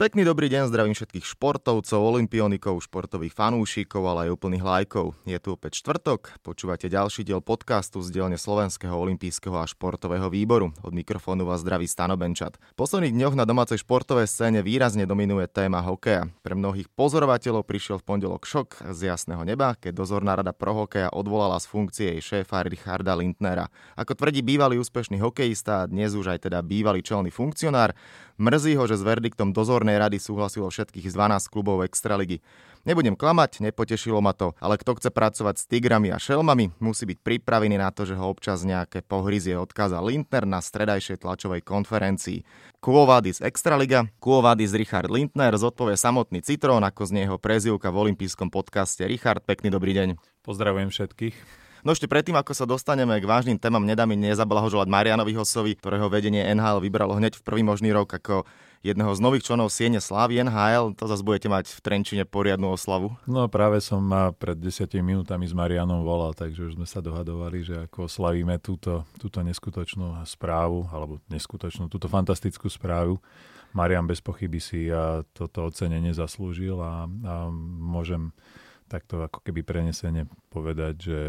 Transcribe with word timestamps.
Pekný 0.00 0.24
dobrý 0.24 0.48
deň, 0.48 0.72
zdravím 0.72 0.96
všetkých 0.96 1.28
športovcov, 1.28 2.00
olimpionikov, 2.00 2.80
športových 2.80 3.36
fanúšikov, 3.36 4.00
ale 4.08 4.18
aj 4.24 4.30
úplných 4.32 4.64
lajkov. 4.64 5.12
Je 5.28 5.36
tu 5.36 5.52
opäť 5.52 5.84
štvrtok, 5.84 6.40
počúvate 6.40 6.88
ďalší 6.88 7.20
diel 7.20 7.44
podcastu 7.44 8.00
z 8.00 8.08
dielne 8.08 8.40
Slovenského 8.40 8.96
olimpijského 8.96 9.60
a 9.60 9.68
športového 9.68 10.32
výboru. 10.32 10.72
Od 10.80 10.96
mikrofónu 10.96 11.44
vás 11.44 11.60
zdraví 11.60 11.84
Stano 11.84 12.16
Benčat. 12.16 12.56
V 12.72 12.80
posledných 12.80 13.12
dňoch 13.12 13.36
na 13.36 13.44
domácej 13.44 13.84
športovej 13.84 14.24
scéne 14.24 14.64
výrazne 14.64 15.04
dominuje 15.04 15.44
téma 15.52 15.84
hokeja. 15.84 16.32
Pre 16.40 16.56
mnohých 16.56 16.88
pozorovateľov 16.96 17.68
prišiel 17.68 18.00
v 18.00 18.06
pondelok 18.08 18.48
šok 18.48 18.96
z 18.96 19.12
jasného 19.12 19.44
neba, 19.44 19.76
keď 19.76 20.00
dozorná 20.00 20.32
rada 20.32 20.56
pro 20.56 20.72
hokeja 20.72 21.12
odvolala 21.12 21.60
z 21.60 21.68
funkcie 21.68 22.06
jej 22.16 22.40
šéfa 22.40 22.64
Richarda 22.64 23.12
Lindnera. 23.12 23.68
Ako 24.00 24.16
tvrdí 24.16 24.40
bývalý 24.40 24.80
úspešný 24.80 25.20
hokejista 25.20 25.84
a 25.84 25.88
dnes 25.92 26.16
už 26.16 26.32
aj 26.32 26.48
teda 26.48 26.64
bývalý 26.64 27.04
čelný 27.04 27.28
funkcionár, 27.28 27.92
Mrzí 28.40 28.72
ho, 28.80 28.88
že 28.88 28.96
s 28.96 29.04
verdiktom 29.04 29.52
dozornej 29.52 29.89
rady 29.96 30.22
súhlasilo 30.22 30.70
všetkých 30.70 31.10
z 31.10 31.14
12 31.16 31.50
klubov 31.50 31.82
Extraligy. 31.82 32.38
Nebudem 32.80 33.12
klamať, 33.12 33.60
nepotešilo 33.60 34.24
ma 34.24 34.32
to, 34.32 34.56
ale 34.56 34.80
kto 34.80 34.96
chce 34.96 35.12
pracovať 35.12 35.54
s 35.60 35.68
tigrami 35.68 36.08
a 36.08 36.16
šelmami, 36.16 36.72
musí 36.80 37.04
byť 37.04 37.20
pripravený 37.20 37.76
na 37.76 37.92
to, 37.92 38.08
že 38.08 38.16
ho 38.16 38.24
občas 38.24 38.64
nejaké 38.64 39.04
pohryzie 39.04 39.60
odkázal 39.60 40.00
Lindner 40.00 40.48
na 40.48 40.64
stredajšej 40.64 41.20
tlačovej 41.20 41.60
konferencii. 41.60 42.40
Kuovadis 42.80 43.44
Extraliga, 43.44 44.08
Kuovadis 44.16 44.72
Richard 44.72 45.12
Lindner 45.12 45.52
zodpovie 45.60 46.00
samotný 46.00 46.40
Citrón, 46.40 46.80
ako 46.80 47.04
z 47.04 47.20
neho 47.20 47.36
prezivka 47.36 47.92
v 47.92 48.08
olympijskom 48.08 48.48
podcaste. 48.48 49.04
Richard, 49.04 49.44
pekný 49.44 49.68
dobrý 49.68 49.92
deň. 49.92 50.08
Pozdravujem 50.40 50.88
všetkých. 50.88 51.36
No 51.84 51.92
ešte 51.96 52.08
predtým, 52.08 52.36
ako 52.36 52.52
sa 52.52 52.68
dostaneme 52.68 53.16
k 53.20 53.28
vážnym 53.28 53.56
témam, 53.56 53.84
nedá 53.84 54.04
mi 54.04 54.16
nezablahoželať 54.16 54.88
Marianovi 54.88 55.32
Hosovi, 55.36 55.76
ktorého 55.76 56.12
vedenie 56.12 56.44
NHL 56.52 56.80
vybralo 56.80 57.16
hneď 57.16 57.40
v 57.40 57.44
prvý 57.44 57.60
možný 57.64 57.92
rok 57.92 58.08
ako 58.08 58.44
jedného 58.80 59.12
z 59.12 59.20
nových 59.20 59.44
členov 59.44 59.68
Siene 59.68 60.00
Slávy 60.00 60.40
NHL. 60.40 60.96
To 60.96 61.04
zase 61.04 61.20
budete 61.20 61.52
mať 61.52 61.68
v 61.68 61.80
Trenčine 61.84 62.24
poriadnu 62.24 62.72
oslavu. 62.72 63.12
No 63.28 63.44
práve 63.52 63.84
som 63.84 64.00
pred 64.40 64.56
desiatimi 64.56 65.14
minútami 65.14 65.44
s 65.44 65.52
Marianom 65.52 66.00
volal, 66.00 66.32
takže 66.32 66.72
už 66.72 66.80
sme 66.80 66.88
sa 66.88 67.04
dohadovali, 67.04 67.58
že 67.60 67.76
ako 67.88 68.08
slavíme 68.08 68.56
túto, 68.58 69.04
túto 69.20 69.44
neskutočnú 69.44 70.24
správu, 70.24 70.88
alebo 70.88 71.20
neskutočnú, 71.28 71.92
túto 71.92 72.08
fantastickú 72.08 72.66
správu. 72.72 73.20
Marian 73.70 74.02
bez 74.02 74.18
pochyby 74.18 74.58
si 74.58 74.90
toto 75.30 75.70
ocenenie 75.70 76.10
zaslúžil 76.10 76.74
a, 76.82 77.06
a 77.06 77.34
môžem 77.78 78.34
takto 78.90 79.22
ako 79.22 79.46
keby 79.46 79.62
prenesene 79.62 80.26
povedať, 80.50 80.94
že, 80.98 81.22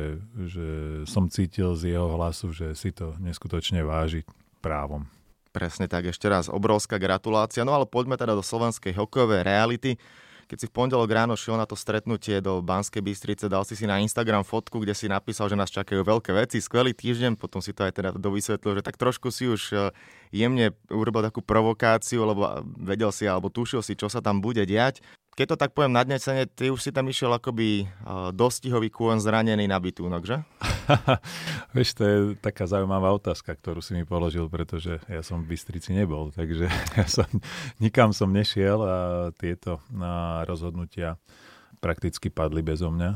že 0.49 0.67
som 1.05 1.29
cítil 1.29 1.77
z 1.77 1.94
jeho 1.94 2.09
hlasu, 2.17 2.49
že 2.49 2.73
si 2.73 2.89
to 2.89 3.13
neskutočne 3.22 3.85
váži 3.85 4.25
právom. 4.66 5.05
Presne 5.52 5.91
tak, 5.91 6.07
ešte 6.07 6.31
raz 6.31 6.47
obrovská 6.47 6.95
gratulácia. 6.95 7.67
No 7.67 7.75
ale 7.75 7.83
poďme 7.83 8.16
teda 8.16 8.39
do 8.39 8.44
slovenskej 8.44 8.95
hokejovej 8.95 9.44
reality. 9.44 9.99
Keď 10.47 10.57
si 10.59 10.67
v 10.67 10.75
pondelok 10.75 11.07
ráno 11.11 11.39
šiel 11.39 11.55
na 11.55 11.63
to 11.63 11.80
stretnutie 11.80 12.44
do 12.44 12.59
Banskej 12.59 12.99
Bystrice, 12.99 13.47
dal 13.47 13.63
si 13.63 13.75
si 13.79 13.88
na 13.88 14.03
Instagram 14.03 14.44
fotku, 14.44 14.83
kde 14.83 14.91
si 14.91 15.07
napísal, 15.07 15.47
že 15.47 15.55
nás 15.55 15.72
čakajú 15.72 16.03
veľké 16.03 16.35
veci, 16.35 16.59
skvelý 16.59 16.91
týždeň, 16.91 17.39
potom 17.39 17.63
si 17.63 17.72
to 17.72 17.88
aj 17.88 17.95
teda 17.95 18.09
dovysvetlil, 18.19 18.79
že 18.79 18.83
tak 18.83 18.99
trošku 18.99 19.31
si 19.31 19.47
už 19.47 19.61
eh, 19.72 19.95
jemne 20.35 20.75
urobil 20.91 21.23
takú 21.23 21.39
provokáciu, 21.39 22.27
lebo 22.27 22.67
vedel 22.75 23.16
si 23.16 23.31
alebo 23.31 23.47
tušil 23.47 23.79
si, 23.79 23.95
čo 23.95 24.11
sa 24.11 24.19
tam 24.19 24.44
bude 24.44 24.67
diať 24.67 24.99
keď 25.32 25.56
to 25.56 25.56
tak 25.56 25.72
poviem 25.72 25.96
nadnesene, 25.96 26.44
ty 26.44 26.68
už 26.68 26.84
si 26.84 26.92
tam 26.92 27.08
išiel 27.08 27.32
akoby 27.32 27.88
uh, 27.88 28.36
dostihový 28.36 28.92
kôň 28.92 29.24
zranený 29.24 29.64
na 29.64 29.80
bytúnok, 29.80 30.24
že? 30.28 30.38
Vieš, 31.76 31.90
to 31.96 32.04
je 32.04 32.18
taká 32.44 32.68
zaujímavá 32.68 33.16
otázka, 33.16 33.56
ktorú 33.56 33.80
si 33.80 33.96
mi 33.96 34.04
položil, 34.04 34.52
pretože 34.52 35.00
ja 35.08 35.24
som 35.24 35.40
v 35.42 35.56
Bystrici 35.56 35.96
nebol, 35.96 36.36
takže 36.36 36.68
ja 37.00 37.06
som, 37.08 37.28
nikam 37.80 38.12
som 38.12 38.28
nešiel 38.28 38.80
a 38.84 38.97
tieto 39.40 39.80
na 39.88 40.44
rozhodnutia 40.44 41.16
prakticky 41.81 42.30
padli 42.30 42.62
bezo 42.62 42.94
mňa, 42.94 43.12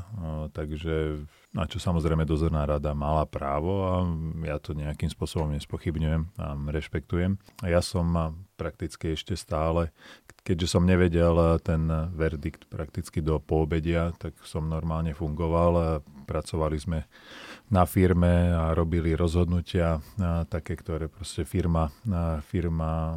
takže 0.50 1.22
na 1.54 1.70
čo 1.70 1.78
samozrejme 1.78 2.26
dozorná 2.26 2.66
rada 2.66 2.98
mala 2.98 3.24
právo 3.30 3.86
a 3.86 3.94
ja 4.42 4.58
to 4.58 4.74
nejakým 4.74 5.08
spôsobom 5.08 5.54
nespochybňujem 5.54 6.36
a 6.42 6.58
rešpektujem. 6.74 7.38
A 7.62 7.66
ja 7.70 7.86
som 7.86 8.10
prakticky 8.56 9.14
ešte 9.14 9.36
stále. 9.36 9.92
Keďže 10.42 10.68
som 10.78 10.84
nevedel 10.88 11.36
eh, 11.36 11.60
ten 11.60 11.86
verdikt 12.16 12.66
prakticky 12.72 13.20
do 13.22 13.38
poobedia, 13.38 14.16
tak 14.18 14.40
som 14.48 14.66
normálne 14.66 15.14
fungoval 15.14 15.72
a 15.76 15.90
pracovali 16.26 16.78
sme 16.80 17.00
na 17.66 17.84
firme 17.90 18.54
a 18.54 18.78
robili 18.78 19.18
rozhodnutia 19.18 19.98
také, 20.54 20.78
ktoré 20.78 21.10
proste 21.10 21.42
firma, 21.50 21.90
firma 22.46 22.92
e, 22.94 23.16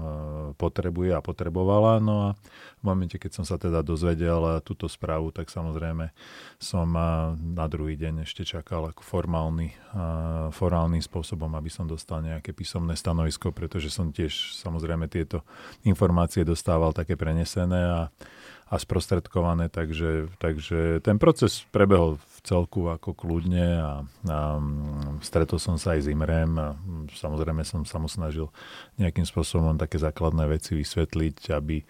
potrebuje 0.56 1.12
a 1.12 1.20
potrebovala. 1.20 2.00
No 2.00 2.14
a 2.24 2.28
v 2.80 2.82
momente, 2.82 3.20
keď 3.20 3.40
som 3.40 3.44
sa 3.44 3.60
teda 3.60 3.84
dozvedel 3.84 4.64
túto 4.64 4.88
správu, 4.88 5.36
tak 5.36 5.52
samozrejme 5.52 6.16
som 6.56 6.88
na 7.36 7.66
druhý 7.68 8.00
deň 8.00 8.24
ešte 8.24 8.48
čakal 8.48 8.88
ako 8.88 9.04
formálny, 9.04 9.74
formálnym 10.54 11.02
spôsobom, 11.02 11.52
aby 11.52 11.68
som 11.68 11.84
dostal 11.84 12.24
nejaké 12.24 12.56
písomné 12.56 12.96
stanovisko, 12.96 13.52
pretože 13.52 13.92
som 13.92 14.08
tiež 14.14 14.56
samozrejme 14.56 15.10
tieto 15.12 15.44
informácie 15.84 16.46
dostával 16.46 16.96
také 16.96 17.18
prenesené 17.18 17.80
a 17.84 18.00
a 18.68 18.76
sprostredkované, 18.76 19.72
takže, 19.72 20.28
takže 20.36 21.00
ten 21.00 21.16
proces 21.16 21.64
prebehol 21.72 22.20
v 22.20 22.38
celku 22.44 22.92
ako 22.92 23.16
kľudne 23.16 23.68
a, 23.80 23.92
a 24.28 24.38
stretol 25.24 25.56
som 25.56 25.80
sa 25.80 25.96
aj 25.96 26.04
s 26.04 26.08
Imrem 26.12 26.52
a 26.60 26.76
samozrejme 27.16 27.64
som 27.64 27.88
sa 27.88 27.96
mu 27.96 28.12
snažil 28.12 28.52
nejakým 29.00 29.24
spôsobom 29.24 29.80
také 29.80 29.96
základné 29.96 30.44
veci 30.52 30.76
vysvetliť, 30.76 31.48
aby, 31.56 31.80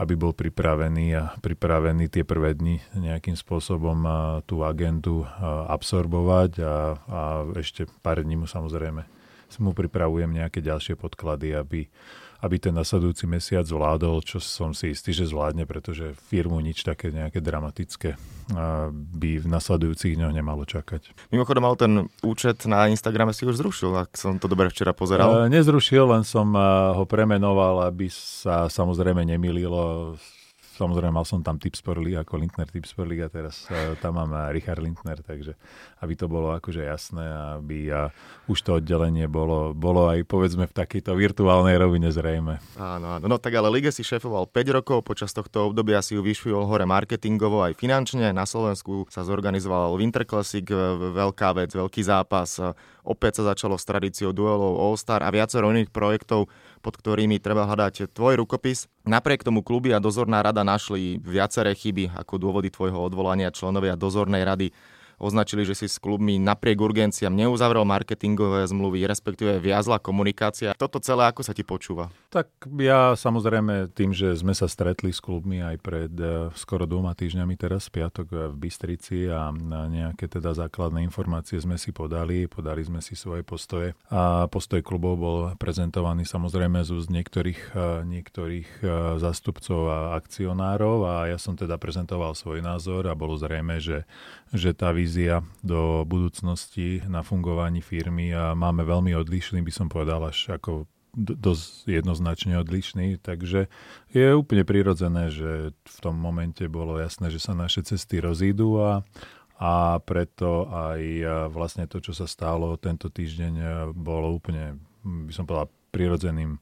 aby 0.00 0.14
bol 0.16 0.32
pripravený 0.32 1.06
a 1.20 1.36
pripravený 1.36 2.08
tie 2.08 2.24
prvé 2.24 2.56
dni 2.56 2.80
nejakým 2.96 3.36
spôsobom 3.36 4.00
tú 4.48 4.64
agendu 4.64 5.28
absorbovať 5.68 6.52
a, 6.64 6.74
a 6.96 7.20
ešte 7.60 7.84
pár 8.00 8.24
dní 8.24 8.40
mu 8.40 8.48
samozrejme 8.48 9.04
mu 9.60 9.76
pripravujem 9.76 10.32
nejaké 10.32 10.64
ďalšie 10.64 10.96
podklady, 10.96 11.52
aby, 11.52 11.84
aby 12.42 12.58
ten 12.58 12.74
nasledujúci 12.74 13.30
mesiac 13.30 13.62
zvládol, 13.62 14.18
čo 14.26 14.42
som 14.42 14.74
si 14.74 14.90
istý, 14.90 15.14
že 15.14 15.30
zvládne, 15.30 15.62
pretože 15.62 16.18
firmu 16.26 16.58
nič 16.58 16.82
také 16.82 17.14
nejaké 17.14 17.38
dramatické 17.38 18.18
by 18.90 19.30
v 19.38 19.46
nasledujúcich 19.46 20.18
dňoch 20.18 20.34
nemalo 20.34 20.66
čakať. 20.66 21.30
Mimochodom, 21.30 21.62
mal 21.62 21.78
ten 21.78 22.10
účet 22.26 22.66
na 22.66 22.90
Instagrame 22.90 23.30
si 23.30 23.46
už 23.46 23.62
zrušil, 23.62 23.94
ak 23.94 24.18
som 24.18 24.42
to 24.42 24.50
dobre 24.50 24.66
včera 24.68 24.90
pozeral. 24.90 25.46
E, 25.46 25.54
nezrušil, 25.54 26.10
len 26.10 26.26
som 26.26 26.50
ho 26.92 27.04
premenoval, 27.06 27.86
aby 27.86 28.10
sa 28.10 28.66
samozrejme 28.66 29.22
nemililo 29.22 30.18
samozrejme 30.78 31.12
mal 31.12 31.26
som 31.28 31.44
tam 31.44 31.60
Tipsport 31.60 32.00
League 32.00 32.16
ako 32.16 32.40
Lindner 32.40 32.68
Tipsport 32.70 33.08
League 33.10 33.24
a 33.24 33.28
teraz 33.28 33.68
uh, 33.68 33.92
tam 34.00 34.16
mám 34.16 34.52
Richard 34.54 34.80
Lindner, 34.80 35.20
takže 35.20 35.58
aby 36.00 36.14
to 36.16 36.26
bolo 36.30 36.56
akože 36.56 36.82
jasné, 36.86 37.24
aby 37.60 37.92
a 37.92 38.08
už 38.48 38.58
to 38.64 38.70
oddelenie 38.80 39.28
bolo, 39.28 39.76
bolo 39.76 40.08
aj 40.08 40.24
povedzme 40.24 40.64
v 40.66 40.74
takejto 40.74 41.12
virtuálnej 41.14 41.76
rovine 41.76 42.08
zrejme. 42.08 42.58
Áno, 42.80 43.20
áno, 43.20 43.26
no 43.28 43.36
tak 43.36 43.54
ale 43.58 43.72
Lige 43.72 43.88
si 43.88 44.04
šéfoval 44.04 44.50
5 44.50 44.76
rokov, 44.78 45.02
počas 45.02 45.32
tohto 45.32 45.72
obdobia 45.72 46.04
si 46.04 46.12
ju 46.14 46.20
vyšvihol 46.20 46.68
hore 46.68 46.84
marketingovo 46.84 47.64
aj 47.64 47.78
finančne. 47.78 48.30
Na 48.30 48.44
Slovensku 48.44 49.08
sa 49.08 49.24
zorganizoval 49.24 49.96
Winter 49.96 50.28
Classic, 50.28 50.64
veľká 50.66 51.56
vec, 51.56 51.72
veľký 51.72 52.02
zápas. 52.04 52.60
Opäť 53.02 53.42
sa 53.42 53.54
začalo 53.54 53.74
s 53.74 53.84
tradíciou 53.84 54.30
duelov 54.30 54.78
All-Star 54.78 55.26
a 55.26 55.34
viacero 55.34 55.70
iných 55.74 55.90
projektov 55.90 56.46
pod 56.82 56.94
ktorými 56.98 57.38
treba 57.38 57.66
hľadať 57.66 58.10
tvoj 58.10 58.42
rukopis. 58.42 58.90
Napriek 59.06 59.46
tomu 59.46 59.62
kluby 59.62 59.94
a 59.94 60.02
dozorná 60.02 60.42
rada 60.42 60.66
našli 60.66 61.22
viaceré 61.22 61.74
chyby 61.78 62.10
ako 62.14 62.42
dôvody 62.42 62.70
tvojho 62.74 62.98
odvolania 62.98 63.54
členovia 63.54 63.94
dozornej 63.94 64.42
rady 64.42 64.74
označili, 65.22 65.62
že 65.62 65.78
si 65.78 65.86
s 65.86 66.02
klubmi 66.02 66.42
napriek 66.42 66.82
urgenciám 66.82 67.30
neuzavrel 67.30 67.86
marketingové 67.86 68.66
zmluvy, 68.66 69.06
respektíve 69.06 69.62
viazla 69.62 70.02
komunikácia. 70.02 70.74
Toto 70.74 70.98
celé 70.98 71.30
ako 71.30 71.46
sa 71.46 71.54
ti 71.54 71.62
počúva? 71.62 72.10
Tak 72.34 72.50
ja 72.82 73.14
samozrejme 73.14 73.94
tým, 73.94 74.10
že 74.10 74.34
sme 74.34 74.50
sa 74.52 74.66
stretli 74.66 75.14
s 75.14 75.22
klubmi 75.22 75.62
aj 75.62 75.76
pred 75.78 76.12
eh, 76.18 76.50
skoro 76.58 76.90
dvoma 76.90 77.14
týždňami 77.14 77.54
teraz, 77.54 77.86
piatok 77.86 78.50
v 78.50 78.56
Bystrici 78.58 79.30
a 79.30 79.54
nejaké 79.88 80.26
teda 80.26 80.50
základné 80.58 81.06
informácie 81.06 81.62
sme 81.62 81.78
si 81.78 81.94
podali, 81.94 82.50
podali 82.50 82.82
sme 82.82 82.98
si 82.98 83.14
svoje 83.14 83.46
postoje 83.46 83.94
a 84.10 84.50
postoj 84.50 84.82
klubov 84.82 85.14
bol 85.16 85.38
prezentovaný 85.54 86.26
samozrejme 86.26 86.82
z 86.82 86.90
úst 86.98 87.08
niektorých, 87.14 87.60
eh, 87.72 88.02
niektorých 88.02 88.68
zástupcov 89.22 89.80
a 89.86 89.98
akcionárov 90.18 91.06
a 91.06 91.14
ja 91.30 91.38
som 91.38 91.54
teda 91.54 91.78
prezentoval 91.78 92.34
svoj 92.34 92.64
názor 92.64 93.06
a 93.06 93.14
bolo 93.14 93.36
zrejme, 93.36 93.78
že, 93.78 94.08
že 94.50 94.72
tá 94.74 94.90
vízia 94.90 95.11
vízia 95.12 95.44
do 95.60 96.08
budúcnosti 96.08 97.04
na 97.04 97.20
fungovaní 97.20 97.84
firmy 97.84 98.32
a 98.32 98.56
máme 98.56 98.80
veľmi 98.80 99.12
odlišný, 99.12 99.60
by 99.60 99.68
som 99.68 99.92
povedal, 99.92 100.24
až 100.24 100.56
ako 100.56 100.88
dosť 101.12 102.00
jednoznačne 102.00 102.56
odlišný, 102.56 103.20
takže 103.20 103.68
je 104.08 104.26
úplne 104.32 104.64
prirodzené, 104.64 105.28
že 105.28 105.76
v 105.76 105.98
tom 106.00 106.16
momente 106.16 106.64
bolo 106.64 106.96
jasné, 106.96 107.28
že 107.28 107.44
sa 107.44 107.52
naše 107.52 107.84
cesty 107.84 108.24
rozídu 108.24 108.80
a, 108.80 109.04
a 109.60 110.00
preto 110.00 110.72
aj 110.72 111.00
vlastne 111.52 111.84
to, 111.84 112.00
čo 112.00 112.16
sa 112.16 112.24
stalo 112.24 112.80
tento 112.80 113.12
týždeň, 113.12 113.92
bolo 113.92 114.32
úplne, 114.32 114.80
by 115.04 115.32
som 115.36 115.44
povedal, 115.44 115.68
prirodzeným 115.92 116.56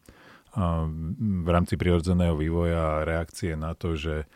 v 0.54 1.48
rámci 1.48 1.78
prirodzeného 1.78 2.34
vývoja 2.34 3.00
a 3.00 3.04
reakcie 3.06 3.54
na 3.54 3.78
to, 3.78 3.94
že, 3.94 4.26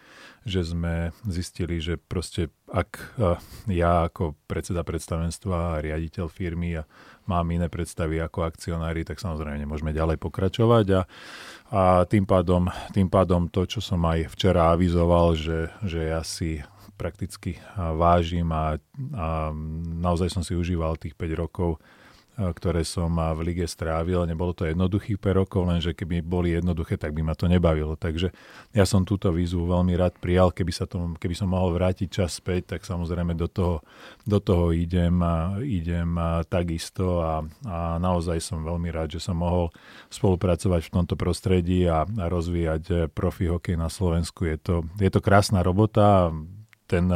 že 0.46 0.62
sme 0.62 1.10
zistili, 1.26 1.82
že 1.82 1.98
proste 1.98 2.54
ak 2.70 3.18
ja 3.66 4.06
ako 4.06 4.38
predseda 4.46 4.86
predstavenstva 4.86 5.78
a 5.78 5.82
riaditeľ 5.82 6.26
firmy 6.30 6.78
a 6.78 6.86
mám 7.26 7.48
iné 7.50 7.66
predstavy 7.66 8.20
ako 8.20 8.46
akcionári, 8.46 9.02
tak 9.02 9.18
samozrejme 9.18 9.58
nemôžeme 9.64 9.90
ďalej 9.90 10.20
pokračovať 10.20 10.86
a, 10.94 11.02
a 11.72 11.82
tým, 12.06 12.28
pádom, 12.28 12.70
tým 12.92 13.08
pádom 13.10 13.50
to, 13.50 13.66
čo 13.66 13.80
som 13.82 14.02
aj 14.06 14.30
včera 14.30 14.70
avizoval, 14.70 15.34
že, 15.34 15.72
že 15.82 16.14
ja 16.14 16.22
si 16.22 16.62
prakticky 16.94 17.58
vážim 17.74 18.46
a, 18.54 18.78
a 19.18 19.50
naozaj 19.98 20.30
som 20.30 20.46
si 20.46 20.54
užíval 20.54 20.94
tých 20.94 21.18
5 21.18 21.42
rokov 21.42 21.82
ktoré 22.34 22.82
som 22.82 23.14
v 23.14 23.40
lige 23.46 23.66
strávil. 23.70 24.26
Nebolo 24.26 24.50
to 24.50 24.66
jednoduchých 24.66 25.22
5 25.22 25.40
rokov, 25.40 25.62
lenže 25.70 25.94
keby 25.94 26.18
boli 26.18 26.54
jednoduché, 26.54 26.98
tak 26.98 27.14
by 27.14 27.22
ma 27.22 27.34
to 27.38 27.46
nebavilo. 27.46 27.94
Takže 27.94 28.34
ja 28.74 28.84
som 28.84 29.06
túto 29.06 29.30
výzvu 29.30 29.70
veľmi 29.70 29.94
rád 29.94 30.18
prijal. 30.18 30.50
Keby, 30.50 30.72
sa 30.74 30.90
to, 30.90 31.14
keby 31.14 31.34
som 31.38 31.54
mohol 31.54 31.78
vrátiť 31.78 32.10
čas 32.10 32.42
späť, 32.42 32.74
tak 32.74 32.82
samozrejme 32.82 33.38
do 33.38 33.46
toho, 33.46 33.86
do 34.26 34.42
toho 34.42 34.74
idem, 34.74 35.22
idem 35.62 36.10
a 36.18 36.42
takisto 36.42 37.22
a, 37.22 37.46
a 37.70 38.02
naozaj 38.02 38.42
som 38.42 38.66
veľmi 38.66 38.90
rád, 38.90 39.14
že 39.14 39.22
som 39.22 39.38
mohol 39.38 39.70
spolupracovať 40.10 40.90
v 40.90 40.92
tomto 40.92 41.14
prostredí 41.14 41.86
a, 41.86 42.02
a 42.02 42.24
rozvíjať 42.26 43.14
profi 43.14 43.46
hokej 43.46 43.78
na 43.78 43.86
Slovensku. 43.86 44.42
Je 44.50 44.58
to, 44.58 44.74
je 44.98 45.10
to 45.10 45.22
krásna 45.22 45.62
robota. 45.62 46.34
Ten 46.84 47.08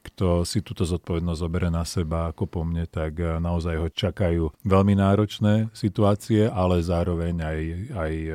kto 0.00 0.42
si 0.48 0.64
túto 0.64 0.88
zodpovednosť 0.88 1.40
zoberie 1.40 1.70
na 1.70 1.84
seba 1.84 2.32
ako 2.32 2.44
po 2.48 2.60
mne, 2.64 2.88
tak 2.88 3.20
eh, 3.20 3.36
naozaj 3.38 3.74
ho 3.76 3.88
čakajú 3.88 4.44
veľmi 4.64 4.94
náročné 4.96 5.68
situácie, 5.76 6.48
ale 6.48 6.80
zároveň 6.80 7.34
aj, 7.40 7.60
aj 7.94 8.12
eh, 8.12 8.34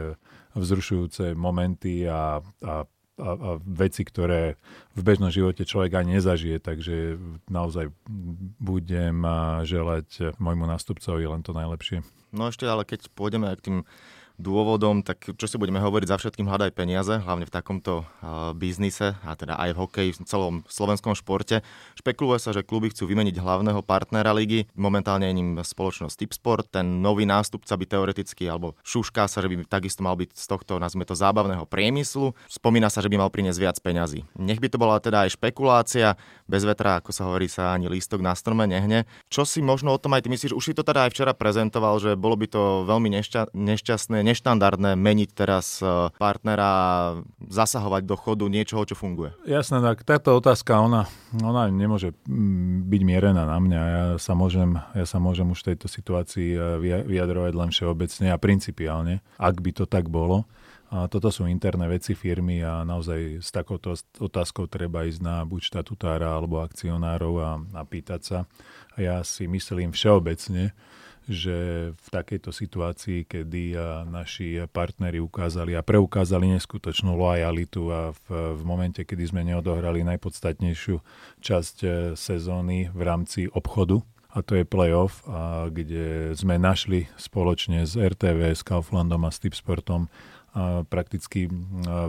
vzrušujúce 0.55 1.35
momenty 1.35 2.05
a, 2.07 2.39
a 2.63 2.87
a, 3.15 3.31
a 3.31 3.49
veci, 3.63 4.03
ktoré 4.03 4.59
v 4.91 4.99
bežnom 4.99 5.31
živote 5.31 5.63
človek 5.63 6.03
ani 6.03 6.19
nezažije, 6.19 6.59
takže 6.59 7.15
naozaj 7.47 7.87
budem 8.59 9.23
eh, 9.23 9.63
želať 9.63 10.35
môjmu 10.35 10.67
nástupcovi 10.67 11.23
len 11.23 11.39
to 11.39 11.55
najlepšie. 11.55 12.03
No 12.35 12.51
ešte 12.51 12.67
ale 12.67 12.83
keď 12.83 13.07
pôjdeme 13.15 13.47
k 13.55 13.63
tým 13.63 13.77
dôvodom, 14.35 15.01
tak 15.01 15.23
čo 15.35 15.45
si 15.47 15.55
budeme 15.55 15.79
hovoriť, 15.79 16.07
za 16.11 16.17
všetkým 16.19 16.47
hľadaj 16.47 16.71
peniaze, 16.75 17.17
hlavne 17.19 17.47
v 17.47 17.53
takomto 17.53 18.03
uh, 18.03 18.51
biznise, 18.51 19.15
a 19.23 19.31
teda 19.35 19.55
aj 19.55 19.71
v 19.71 19.79
hokeji, 19.79 20.09
v 20.15 20.27
celom 20.27 20.55
slovenskom 20.67 21.15
športe. 21.15 21.63
Špekuluje 21.95 22.39
sa, 22.39 22.51
že 22.51 22.67
kluby 22.67 22.91
chcú 22.91 23.07
vymeniť 23.07 23.39
hlavného 23.39 23.79
partnera 23.85 24.35
ligy, 24.35 24.67
momentálne 24.75 25.29
je 25.31 25.37
ním 25.37 25.49
spoločnosť 25.61 26.15
Tipsport, 26.19 26.67
ten 26.67 26.99
nový 26.99 27.23
nástupca 27.23 27.77
by 27.79 27.85
teoreticky, 27.87 28.43
alebo 28.49 28.75
šušká 28.83 29.29
sa, 29.31 29.39
že 29.39 29.47
by 29.47 29.63
takisto 29.69 30.03
mal 30.03 30.19
byť 30.19 30.35
z 30.35 30.45
tohto, 30.49 30.81
nazvime 30.81 31.07
to, 31.07 31.15
zábavného 31.15 31.63
priemyslu. 31.69 32.35
Spomína 32.51 32.91
sa, 32.91 32.99
že 32.99 33.07
by 33.07 33.21
mal 33.21 33.31
priniesť 33.31 33.59
viac 33.61 33.77
peňazí. 33.79 34.27
Nech 34.35 34.59
by 34.59 34.67
to 34.67 34.81
bola 34.81 34.99
teda 34.99 35.23
aj 35.23 35.39
špekulácia, 35.39 36.19
bez 36.49 36.67
vetra, 36.67 36.99
ako 36.99 37.15
sa 37.15 37.29
hovorí, 37.29 37.47
sa 37.47 37.71
ani 37.71 37.87
lístok 37.87 38.19
na 38.19 38.35
strome 38.35 38.67
nehne. 38.67 39.07
Čo 39.31 39.47
si 39.47 39.63
možno 39.63 39.95
o 39.95 40.01
tom 40.01 40.17
aj 40.17 40.25
ty 40.25 40.29
myslíš? 40.33 40.57
Už 40.57 40.65
si 40.65 40.73
to 40.73 40.83
teda 40.83 41.07
aj 41.07 41.13
včera 41.13 41.31
prezentoval, 41.37 42.01
že 42.01 42.17
bolo 42.17 42.35
by 42.35 42.49
to 42.49 42.83
veľmi 42.89 43.13
nešťa- 43.15 43.53
nešťastné, 43.53 44.24
neštandardné 44.25 44.97
meniť 44.97 45.29
teraz 45.37 45.79
e, 45.85 46.09
partnera 46.17 47.13
zasahovať 47.45 48.03
do 48.09 48.15
chodu 48.17 48.49
niečoho, 48.49 48.81
čo 48.89 48.97
funguje? 48.97 49.37
Jasné, 49.45 49.85
tak 49.85 50.01
táto 50.01 50.33
otázka, 50.33 50.81
ona, 50.81 51.05
ona 51.37 51.69
nemôže 51.69 52.17
mm, 52.25 52.89
byť 52.89 53.01
mierená 53.05 53.45
na 53.45 53.57
mňa. 53.61 53.81
Ja 53.85 54.05
sa 54.17 54.33
môžem, 54.33 54.81
ja 54.97 55.05
sa 55.05 55.21
môžem 55.21 55.45
už 55.53 55.61
v 55.61 55.67
tejto 55.73 55.87
situácii 55.87 56.49
e, 56.57 56.59
vyjadrovať 57.05 57.53
len 57.53 57.69
všeobecne 57.69 58.27
a 58.33 58.41
principiálne, 58.41 59.21
ak 59.37 59.61
by 59.61 59.71
to 59.71 59.85
tak 59.85 60.09
bolo. 60.09 60.49
A 60.93 61.09
toto 61.09 61.33
sú 61.33 61.49
interné 61.49 61.89
veci 61.89 62.13
firmy 62.13 62.61
a 62.61 62.85
naozaj 62.85 63.41
s 63.41 63.49
takouto 63.49 63.97
otázkou 64.21 64.69
treba 64.69 65.03
ísť 65.03 65.19
na 65.19 65.41
buď 65.41 65.73
štatutára 65.73 66.37
alebo 66.37 66.61
akcionárov 66.61 67.33
a, 67.41 67.51
a 67.57 67.81
pýtať 67.83 68.21
sa. 68.21 68.37
A 68.93 68.97
ja 69.01 69.15
si 69.25 69.49
myslím 69.49 69.91
všeobecne, 69.91 70.77
že 71.25 71.89
v 71.93 72.07
takejto 72.13 72.53
situácii, 72.53 73.25
kedy 73.25 73.73
naši 74.05 74.61
partneri 74.69 75.17
ukázali 75.17 75.73
a 75.73 75.81
preukázali 75.81 76.53
neskutočnú 76.53 77.17
lojalitu 77.17 77.89
a 77.89 78.01
v, 78.13 78.55
v 78.55 78.61
momente, 78.61 79.01
kedy 79.01 79.23
sme 79.25 79.41
neodohrali 79.41 80.05
najpodstatnejšiu 80.05 81.01
časť 81.41 81.75
e, 81.81 81.87
sezóny 82.13 82.93
v 82.93 83.01
rámci 83.01 83.49
obchodu, 83.49 84.05
a 84.35 84.43
to 84.43 84.59
je 84.59 84.67
playoff, 84.67 85.23
a 85.25 85.71
kde 85.71 86.35
sme 86.35 86.59
našli 86.59 87.07
spoločne 87.15 87.87
s 87.87 87.95
RTV, 87.95 88.51
s 88.51 88.67
Kauflandom 88.67 89.23
a 89.23 89.31
s 89.31 89.39
Tipsportom 89.39 90.11
a 90.55 90.83
prakticky 90.87 91.51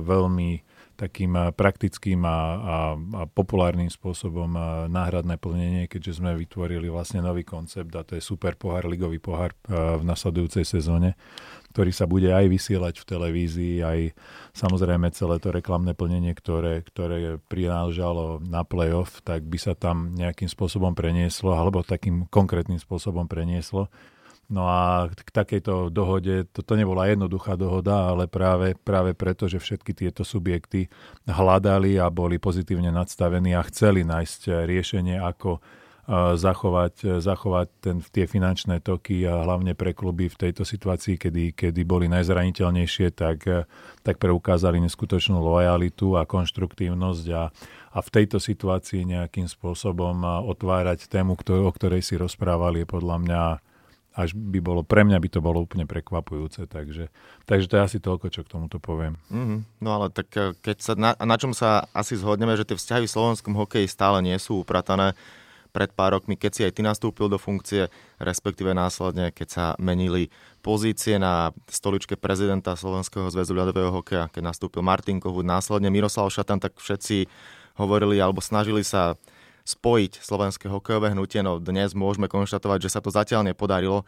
veľmi 0.03 0.63
takým 0.97 1.37
eh, 1.37 1.53
praktickým 1.53 2.25
a, 2.25 2.29
a, 2.33 2.39
a 2.97 3.23
populárnym 3.29 3.93
spôsobom 3.93 4.51
eh, 4.57 4.63
náhradné 4.89 5.37
plnenie, 5.37 5.85
keďže 5.87 6.25
sme 6.25 6.33
vytvorili 6.35 6.89
vlastne 6.89 7.21
nový 7.21 7.45
koncept 7.45 7.93
a 7.93 8.03
to 8.03 8.17
je 8.17 8.25
super 8.25 8.57
pohár, 8.57 8.89
ligový 8.89 9.21
pohár 9.21 9.53
eh, 9.69 10.01
v 10.01 10.03
nasledujúcej 10.03 10.65
sezóne, 10.65 11.15
ktorý 11.77 11.93
sa 11.93 12.09
bude 12.09 12.33
aj 12.33 12.49
vysielať 12.49 13.05
v 13.05 13.09
televízii, 13.13 13.77
aj 13.85 13.99
samozrejme 14.57 15.13
celé 15.13 15.37
to 15.37 15.53
reklamné 15.53 15.93
plnenie, 15.93 16.33
ktoré, 16.33 16.81
ktoré 16.81 17.37
prináležalo 17.53 18.41
na 18.41 18.65
playoff, 18.65 19.21
tak 19.21 19.45
by 19.45 19.61
sa 19.61 19.77
tam 19.77 20.17
nejakým 20.17 20.49
spôsobom 20.49 20.97
prenieslo, 20.97 21.53
alebo 21.53 21.85
takým 21.85 22.25
konkrétnym 22.33 22.81
spôsobom 22.81 23.29
prenieslo. 23.29 23.93
No 24.47 24.71
a 24.71 25.11
k 25.11 25.27
takejto 25.35 25.91
dohode, 25.91 26.47
toto 26.55 26.79
nebola 26.79 27.11
jednoduchá 27.11 27.59
dohoda, 27.59 28.15
ale 28.15 28.31
práve, 28.31 28.79
práve 28.79 29.11
preto, 29.11 29.51
že 29.51 29.59
všetky 29.59 29.91
tieto 29.91 30.23
subjekty 30.23 30.87
hľadali 31.27 31.99
a 31.99 32.07
boli 32.15 32.39
pozitívne 32.39 32.95
nadstavení 32.95 33.59
a 33.59 33.67
chceli 33.67 34.07
nájsť 34.07 34.71
riešenie, 34.71 35.19
ako 35.19 35.59
e, 35.59 35.61
zachovať, 36.39 36.95
e, 37.03 37.07
zachovať 37.19 37.69
ten, 37.83 37.99
tie 38.07 38.31
finančné 38.31 38.87
toky 38.87 39.27
a 39.27 39.43
hlavne 39.43 39.75
pre 39.75 39.91
kluby 39.99 40.31
v 40.31 40.39
tejto 40.39 40.63
situácii, 40.63 41.19
kedy, 41.19 41.51
kedy 41.51 41.83
boli 41.83 42.07
najzraniteľnejšie, 42.07 43.19
tak, 43.19 43.67
tak 44.07 44.23
preukázali 44.23 44.79
neskutočnú 44.79 45.43
lojalitu 45.43 46.15
a 46.15 46.23
konštruktívnosť 46.23 47.27
a, 47.35 47.51
a 47.91 47.99
v 47.99 48.09
tejto 48.15 48.39
situácii 48.39 49.11
nejakým 49.11 49.51
spôsobom 49.51 50.23
otvárať 50.47 51.11
tému, 51.11 51.35
o 51.35 51.73
ktorej 51.75 52.07
si 52.07 52.15
rozprávali, 52.15 52.87
je 52.87 52.95
podľa 52.95 53.19
mňa 53.27 53.43
až 54.17 54.33
by 54.33 54.65
bolo, 54.65 54.81
pre 54.81 55.05
mňa 55.05 55.21
by 55.21 55.29
to 55.29 55.45
bolo 55.45 55.61
úplne 55.61 55.85
prekvapujúce, 55.85 56.65
takže, 56.65 57.13
takže 57.45 57.69
to 57.69 57.77
je 57.77 57.83
asi 57.85 57.99
toľko, 58.01 58.33
čo 58.33 58.41
k 58.43 58.51
tomuto 58.57 58.81
poviem. 58.81 59.21
Mm-hmm. 59.29 59.85
No 59.85 59.89
ale 59.93 60.09
tak 60.09 60.33
eh, 60.33 60.57
keď 60.57 60.77
sa, 60.81 60.93
na, 60.97 61.13
na 61.21 61.37
čom 61.37 61.53
sa 61.53 61.85
asi 61.93 62.17
zhodneme, 62.17 62.57
že 62.57 62.65
tie 62.65 62.81
vzťahy 62.81 63.05
v 63.05 63.13
slovenskom 63.13 63.53
hokeji 63.53 63.85
stále 63.87 64.25
nie 64.25 64.35
sú 64.41 64.65
upratané, 64.65 65.13
pred 65.77 65.93
pár 65.93 66.17
rokmi, 66.17 66.41
keď 66.41 66.53
si 66.57 66.65
aj 66.65 66.73
ty 66.73 66.81
nastúpil 66.81 67.29
do 67.29 67.37
funkcie, 67.37 67.93
respektíve 68.17 68.73
následne, 68.73 69.29
keď 69.29 69.49
sa 69.53 69.65
menili 69.77 70.33
pozície 70.65 71.21
na 71.21 71.53
stoličke 71.69 72.17
prezidenta 72.17 72.73
Slovenského 72.73 73.29
zväzu 73.29 73.53
ľadového 73.53 73.93
hokeja, 73.93 74.33
keď 74.33 74.57
nastúpil 74.57 74.81
Martin 74.81 75.21
Kohut, 75.21 75.45
následne 75.45 75.93
Miroslav 75.93 76.33
Šatan, 76.33 76.65
tak 76.65 76.81
všetci 76.81 77.29
hovorili 77.77 78.17
alebo 78.17 78.41
snažili 78.41 78.81
sa 78.81 79.21
spojiť 79.67 80.23
slovenské 80.23 80.71
hokejové 80.71 81.11
hnutie, 81.11 81.43
no 81.43 81.59
dnes 81.59 81.93
môžeme 81.93 82.31
konštatovať, 82.31 82.87
že 82.87 82.93
sa 82.95 83.01
to 83.03 83.11
zatiaľ 83.11 83.43
nepodarilo. 83.43 84.07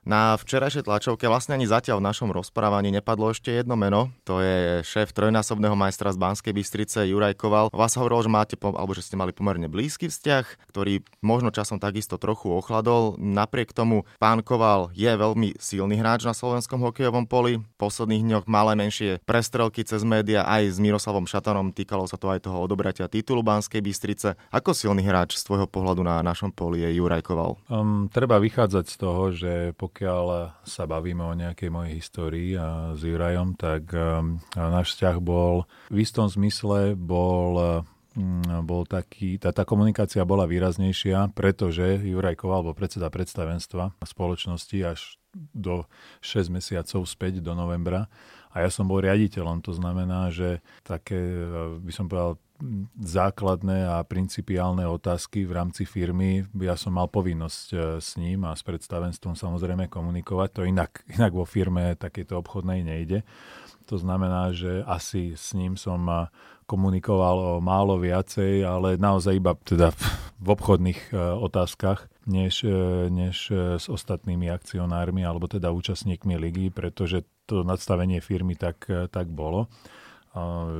Na 0.00 0.32
včerajšej 0.32 0.88
tlačovke 0.88 1.28
vlastne 1.28 1.60
ani 1.60 1.68
zatiaľ 1.68 2.00
v 2.00 2.08
našom 2.08 2.32
rozprávaní 2.32 2.88
nepadlo 2.88 3.36
ešte 3.36 3.52
jedno 3.52 3.76
meno. 3.76 4.08
To 4.24 4.40
je 4.40 4.80
šéf 4.80 5.12
trojnásobného 5.12 5.76
majstra 5.76 6.08
z 6.08 6.16
Banskej 6.16 6.56
Bystrice 6.56 7.04
Juraj 7.04 7.36
Koval. 7.36 7.68
Vás 7.68 8.00
hovoril, 8.00 8.24
že 8.24 8.32
máte, 8.32 8.54
alebo 8.56 8.96
že 8.96 9.04
ste 9.04 9.20
mali 9.20 9.36
pomerne 9.36 9.68
blízky 9.68 10.08
vzťah, 10.08 10.72
ktorý 10.72 11.04
možno 11.20 11.52
časom 11.52 11.76
takisto 11.76 12.16
trochu 12.16 12.48
ochladol. 12.48 13.20
Napriek 13.20 13.76
tomu 13.76 14.08
pán 14.16 14.40
Koval 14.40 14.88
je 14.96 15.12
veľmi 15.12 15.60
silný 15.60 16.00
hráč 16.00 16.24
na 16.24 16.32
slovenskom 16.32 16.80
hokejovom 16.80 17.28
poli. 17.28 17.60
V 17.60 17.76
posledných 17.76 18.24
dňoch 18.24 18.44
malé 18.48 18.80
menšie 18.80 19.20
prestrelky 19.28 19.84
cez 19.84 20.00
média 20.00 20.48
aj 20.48 20.72
s 20.72 20.78
Miroslavom 20.80 21.28
Šatanom. 21.28 21.76
Týkalo 21.76 22.08
sa 22.08 22.16
to 22.16 22.32
aj 22.32 22.48
toho 22.48 22.56
odobratia 22.56 23.04
titulu 23.04 23.44
Banskej 23.44 23.84
Bystrice. 23.84 24.40
Ako 24.48 24.72
silný 24.72 25.04
hráč 25.04 25.36
z 25.36 25.44
tvojho 25.44 25.68
pohľadu 25.68 26.00
na 26.00 26.24
našom 26.24 26.48
poli 26.48 26.80
je 26.88 26.96
Juraj 26.96 27.20
Koval? 27.20 27.60
Um, 27.68 28.08
treba 28.08 28.40
vychádzať 28.40 28.84
z 28.88 28.96
toho, 28.96 29.22
že 29.28 29.52
po 29.76 29.89
pokiaľ 29.90 30.54
sa 30.62 30.86
bavíme 30.86 31.26
o 31.26 31.34
nejakej 31.34 31.66
mojej 31.66 31.98
histórii 31.98 32.54
s 32.94 33.02
Jurajom, 33.02 33.58
tak 33.58 33.90
um, 33.90 34.38
náš 34.54 34.94
vzťah 34.94 35.18
bol 35.18 35.66
v 35.90 35.98
istom 36.06 36.30
zmysle 36.30 36.94
bol 36.94 37.82
um, 38.14 38.62
bol 38.62 38.86
taký, 38.86 39.38
tá, 39.42 39.50
tá 39.50 39.66
komunikácia 39.66 40.22
bola 40.22 40.46
výraznejšia, 40.46 41.34
pretože 41.34 41.98
Juraj 42.06 42.38
Koval 42.38 42.62
bol 42.70 42.74
predseda 42.78 43.10
predstavenstva 43.10 43.98
spoločnosti 44.02 44.78
až 44.86 45.18
do 45.54 45.86
6 46.22 46.54
mesiacov 46.54 47.02
späť 47.06 47.42
do 47.42 47.54
novembra. 47.54 48.06
A 48.50 48.66
ja 48.66 48.70
som 48.70 48.86
bol 48.86 48.98
riaditeľom, 48.98 49.62
to 49.62 49.74
znamená, 49.74 50.30
že 50.34 50.58
také, 50.82 51.18
by 51.82 51.92
som 51.94 52.10
povedal, 52.10 52.34
základné 53.00 53.88
a 53.88 54.04
principiálne 54.04 54.84
otázky 54.84 55.48
v 55.48 55.52
rámci 55.56 55.88
firmy, 55.88 56.44
ja 56.60 56.76
som 56.76 56.94
mal 56.96 57.08
povinnosť 57.08 57.66
e, 57.72 57.76
s 57.98 58.20
ním 58.20 58.44
a 58.44 58.52
s 58.52 58.62
predstavenstvom 58.62 59.34
samozrejme 59.34 59.88
komunikovať. 59.88 60.48
To 60.60 60.62
inak, 60.68 61.02
inak 61.16 61.32
vo 61.32 61.48
firme 61.48 61.96
takéto 61.96 62.36
obchodnej 62.38 62.84
nejde. 62.84 63.24
To 63.88 63.98
znamená, 63.98 64.54
že 64.54 64.86
asi 64.86 65.34
s 65.34 65.50
ním 65.50 65.74
som 65.74 66.06
komunikoval 66.70 67.36
o 67.36 67.52
málo 67.58 67.98
viacej, 67.98 68.62
ale 68.62 68.94
naozaj 68.94 69.42
iba 69.42 69.58
teda 69.58 69.90
v 70.38 70.46
obchodných 70.46 71.10
otázkach, 71.42 72.06
než, 72.30 72.62
než 73.10 73.50
s 73.82 73.90
ostatnými 73.90 74.46
akcionármi 74.46 75.26
alebo 75.26 75.50
teda 75.50 75.74
účastníkmi 75.74 76.38
ligy, 76.38 76.70
pretože 76.70 77.26
to 77.50 77.66
nadstavenie 77.66 78.22
firmy 78.22 78.54
tak, 78.54 78.86
tak 79.10 79.26
bolo. 79.26 79.66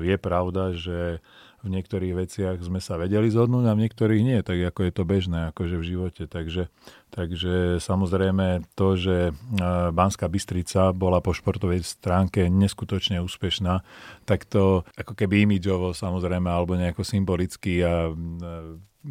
Je 0.06 0.14
pravda, 0.14 0.78
že 0.78 1.18
v 1.60 1.68
niektorých 1.68 2.14
veciach 2.16 2.56
sme 2.64 2.80
sa 2.80 2.96
vedeli 2.96 3.28
zhodnúť 3.28 3.64
a 3.68 3.76
v 3.76 3.82
niektorých 3.84 4.22
nie, 4.24 4.40
tak 4.40 4.56
ako 4.72 4.80
je 4.88 4.92
to 4.96 5.02
bežné 5.04 5.38
akože 5.52 5.76
v 5.76 5.84
živote. 5.84 6.22
Takže, 6.24 6.72
takže 7.12 7.76
samozrejme 7.84 8.64
to, 8.72 8.96
že 8.96 9.16
e, 9.28 9.32
Banská 9.92 10.32
Bystrica 10.32 10.96
bola 10.96 11.20
po 11.20 11.36
športovej 11.36 11.84
stránke 11.84 12.48
neskutočne 12.48 13.20
úspešná, 13.20 13.84
tak 14.24 14.48
to 14.48 14.88
ako 14.96 15.12
keby 15.12 15.44
imidžovo 15.44 15.92
samozrejme 15.92 16.48
alebo 16.48 16.80
nejako 16.80 17.04
symbolicky 17.04 17.84
a 17.84 18.08
e, 18.08 18.12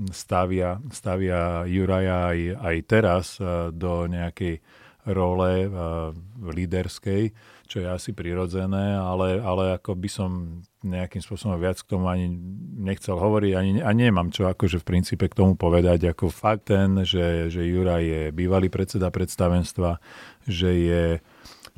stavia, 0.10 0.82
stavia 0.89 1.70
Juraja 1.70 2.34
aj, 2.34 2.39
aj 2.58 2.75
teraz 2.89 3.25
e, 3.38 3.70
do 3.70 4.10
nejakej 4.10 4.62
role 5.10 5.65
líderskej 6.44 7.34
čo 7.70 7.86
je 7.86 7.88
asi 7.88 8.18
prirodzené, 8.18 8.98
ale, 8.98 9.38
ale 9.38 9.78
ako 9.78 9.94
by 9.94 10.10
som 10.10 10.30
nejakým 10.82 11.22
spôsobom 11.22 11.54
viac 11.62 11.78
k 11.78 11.94
tomu 11.94 12.10
ani 12.10 12.26
nechcel 12.82 13.14
hovoriť, 13.14 13.52
ani, 13.54 13.72
ani 13.86 14.10
nemám 14.10 14.34
čo 14.34 14.50
akože 14.50 14.82
v 14.82 14.88
princípe 14.90 15.30
k 15.30 15.38
tomu 15.38 15.54
povedať, 15.54 16.10
ako 16.10 16.34
fakt 16.34 16.74
ten, 16.74 17.06
že, 17.06 17.54
že 17.54 17.62
Jura 17.70 18.02
je 18.02 18.34
bývalý 18.34 18.74
predseda 18.74 19.14
predstavenstva, 19.14 20.02
že 20.50 20.70
je 20.74 21.04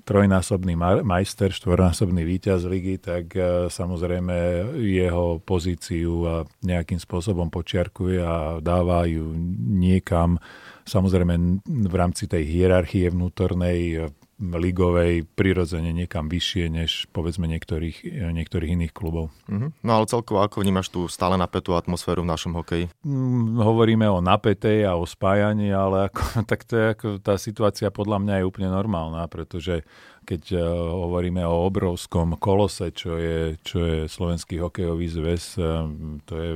trojnásobný 0.01 0.73
majster, 1.03 1.53
štvornásobný 1.53 2.25
víťaz 2.25 2.65
ligy, 2.65 2.97
tak 2.97 3.35
e, 3.37 3.69
samozrejme 3.69 4.33
jeho 4.81 5.43
pozíciu 5.43 6.45
nejakým 6.65 6.97
spôsobom 6.97 7.53
počiarkuje 7.53 8.17
a 8.17 8.57
dáva 8.63 9.05
ju 9.05 9.29
niekam, 9.61 10.41
samozrejme 10.89 11.61
v 11.67 11.95
rámci 11.95 12.25
tej 12.25 12.49
hierarchie 12.49 13.13
vnútornej 13.13 14.09
ligovej 14.41 15.29
prirodzene 15.37 15.93
niekam 15.93 16.25
vyššie 16.25 16.65
než 16.73 17.05
povedzme 17.13 17.45
niektorých, 17.45 18.03
niektorých 18.33 18.73
iných 18.73 18.93
klubov. 18.93 19.29
Mm-hmm. 19.45 19.85
No 19.85 19.91
ale 19.93 20.09
celkovo 20.09 20.41
ako 20.41 20.65
vnímaš 20.65 20.89
tú 20.89 21.05
stále 21.05 21.37
napätú 21.37 21.77
atmosféru 21.77 22.25
v 22.25 22.31
našom 22.33 22.57
hokeji? 22.57 22.89
Mm, 23.05 23.61
hovoríme 23.61 24.09
o 24.09 24.19
napätej 24.19 24.89
a 24.89 24.97
o 24.97 25.05
spájaní, 25.05 25.69
ale 25.69 26.09
ako, 26.09 26.21
tak 26.49 26.65
to 26.65 26.73
je, 26.73 26.85
ako, 26.97 27.07
tá 27.21 27.37
situácia 27.37 27.93
podľa 27.93 28.17
mňa 28.17 28.35
je 28.41 28.47
úplne 28.49 28.69
normálna, 28.73 29.29
pretože 29.29 29.85
keď 30.21 30.43
uh, 30.53 30.61
hovoríme 31.07 31.41
o 31.43 31.65
obrovskom 31.65 32.37
kolose, 32.37 32.93
čo 32.93 33.17
je, 33.17 33.57
čo 33.65 33.79
je 33.81 33.97
Slovenský 34.05 34.61
hokejový 34.61 35.09
zväz, 35.09 35.57
uh, 35.57 35.89
to 36.29 36.33
je 36.37 36.51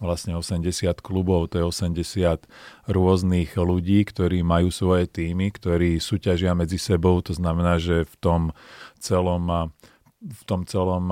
vlastne 0.00 0.34
80 0.34 1.00
klubov, 1.04 1.52
to 1.52 1.60
je 1.60 1.64
80 1.68 2.48
rôznych 2.88 3.54
ľudí, 3.54 4.02
ktorí 4.08 4.40
majú 4.40 4.72
svoje 4.72 5.04
týmy, 5.06 5.52
ktorí 5.52 6.00
súťažia 6.00 6.56
medzi 6.56 6.80
sebou, 6.80 7.20
to 7.20 7.36
znamená, 7.36 7.76
že 7.76 8.08
v 8.08 8.14
tom 8.18 8.42
celom 8.98 9.44
uh, 9.48 9.68
v 10.20 10.42
tom 10.44 10.68
celom 10.68 11.08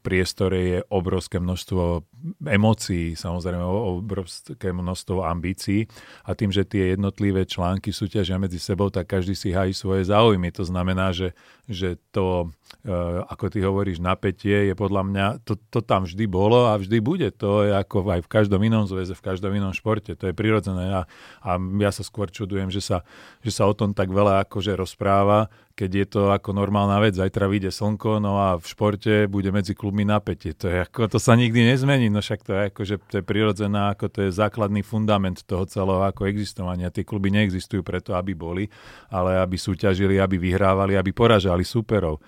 priestore 0.00 0.58
je 0.64 0.78
obrovské 0.88 1.36
množstvo 1.36 2.08
emócií, 2.46 3.18
samozrejme 3.18 3.62
obrovské 3.62 4.70
množstvo 4.70 5.26
ambícií 5.26 5.90
a 6.22 6.38
tým, 6.38 6.54
že 6.54 6.62
tie 6.62 6.94
jednotlivé 6.94 7.42
články 7.44 7.90
súťažia 7.90 8.38
medzi 8.38 8.62
sebou, 8.62 8.88
tak 8.88 9.10
každý 9.10 9.34
si 9.34 9.50
hájí 9.50 9.74
svoje 9.74 10.06
záujmy. 10.06 10.54
To 10.54 10.62
znamená, 10.62 11.10
že, 11.10 11.34
že 11.66 11.98
to, 12.14 12.54
e, 12.86 12.94
ako 13.26 13.44
ty 13.50 13.58
hovoríš, 13.62 13.98
napätie 13.98 14.70
je 14.70 14.74
podľa 14.78 15.02
mňa, 15.02 15.26
to, 15.42 15.58
to 15.70 15.82
tam 15.82 16.06
vždy 16.06 16.30
bolo 16.30 16.70
a 16.70 16.78
vždy 16.78 16.98
bude. 17.02 17.28
To 17.42 17.66
je 17.66 17.74
ako 17.74 18.06
aj 18.06 18.20
v 18.22 18.30
každom 18.30 18.60
inom 18.62 18.86
zväze, 18.86 19.14
v 19.18 19.24
každom 19.24 19.50
inom 19.54 19.74
športe. 19.74 20.14
To 20.14 20.30
je 20.30 20.34
prirodzené 20.34 20.94
a, 20.94 21.02
a 21.42 21.50
ja 21.58 21.90
sa 21.90 22.06
skôr 22.06 22.30
čudujem, 22.30 22.70
že 22.70 22.84
sa, 22.84 23.02
že 23.42 23.50
sa 23.50 23.66
o 23.66 23.74
tom 23.74 23.96
tak 23.96 24.12
veľa 24.12 24.46
akože 24.46 24.78
rozpráva, 24.78 25.50
keď 25.72 25.90
je 25.90 26.06
to 26.06 26.22
ako 26.30 26.52
normálna 26.52 27.00
vec. 27.00 27.16
Zajtra 27.16 27.48
vyjde 27.48 27.72
slnko, 27.72 28.20
no 28.20 28.36
a 28.36 28.48
v 28.60 28.66
športe 28.68 29.24
bude 29.26 29.48
medzi 29.48 29.72
klubmi 29.72 30.04
napätie. 30.04 30.52
To, 30.60 30.68
je 30.68 30.84
ako, 30.84 31.08
to 31.08 31.18
sa 31.18 31.32
nikdy 31.32 31.64
nezmení, 31.64 32.11
no 32.12 32.20
však 32.20 32.40
to 32.44 32.50
je, 32.52 32.60
ako, 32.68 32.80
že 32.84 32.94
to 33.08 33.14
je 33.18 33.24
prirodzená, 33.24 33.96
ako 33.96 34.06
to 34.12 34.18
je 34.28 34.30
základný 34.30 34.84
fundament 34.84 35.40
toho 35.48 35.64
celého 35.64 36.04
ako 36.04 36.28
existovania. 36.28 36.92
Tie 36.92 37.08
kluby 37.08 37.32
neexistujú 37.32 37.80
preto, 37.80 38.12
aby 38.12 38.36
boli, 38.36 38.68
ale 39.08 39.40
aby 39.40 39.56
súťažili, 39.56 40.20
aby 40.20 40.36
vyhrávali, 40.36 40.94
aby 41.00 41.10
poražali 41.10 41.64
superov. 41.64 42.20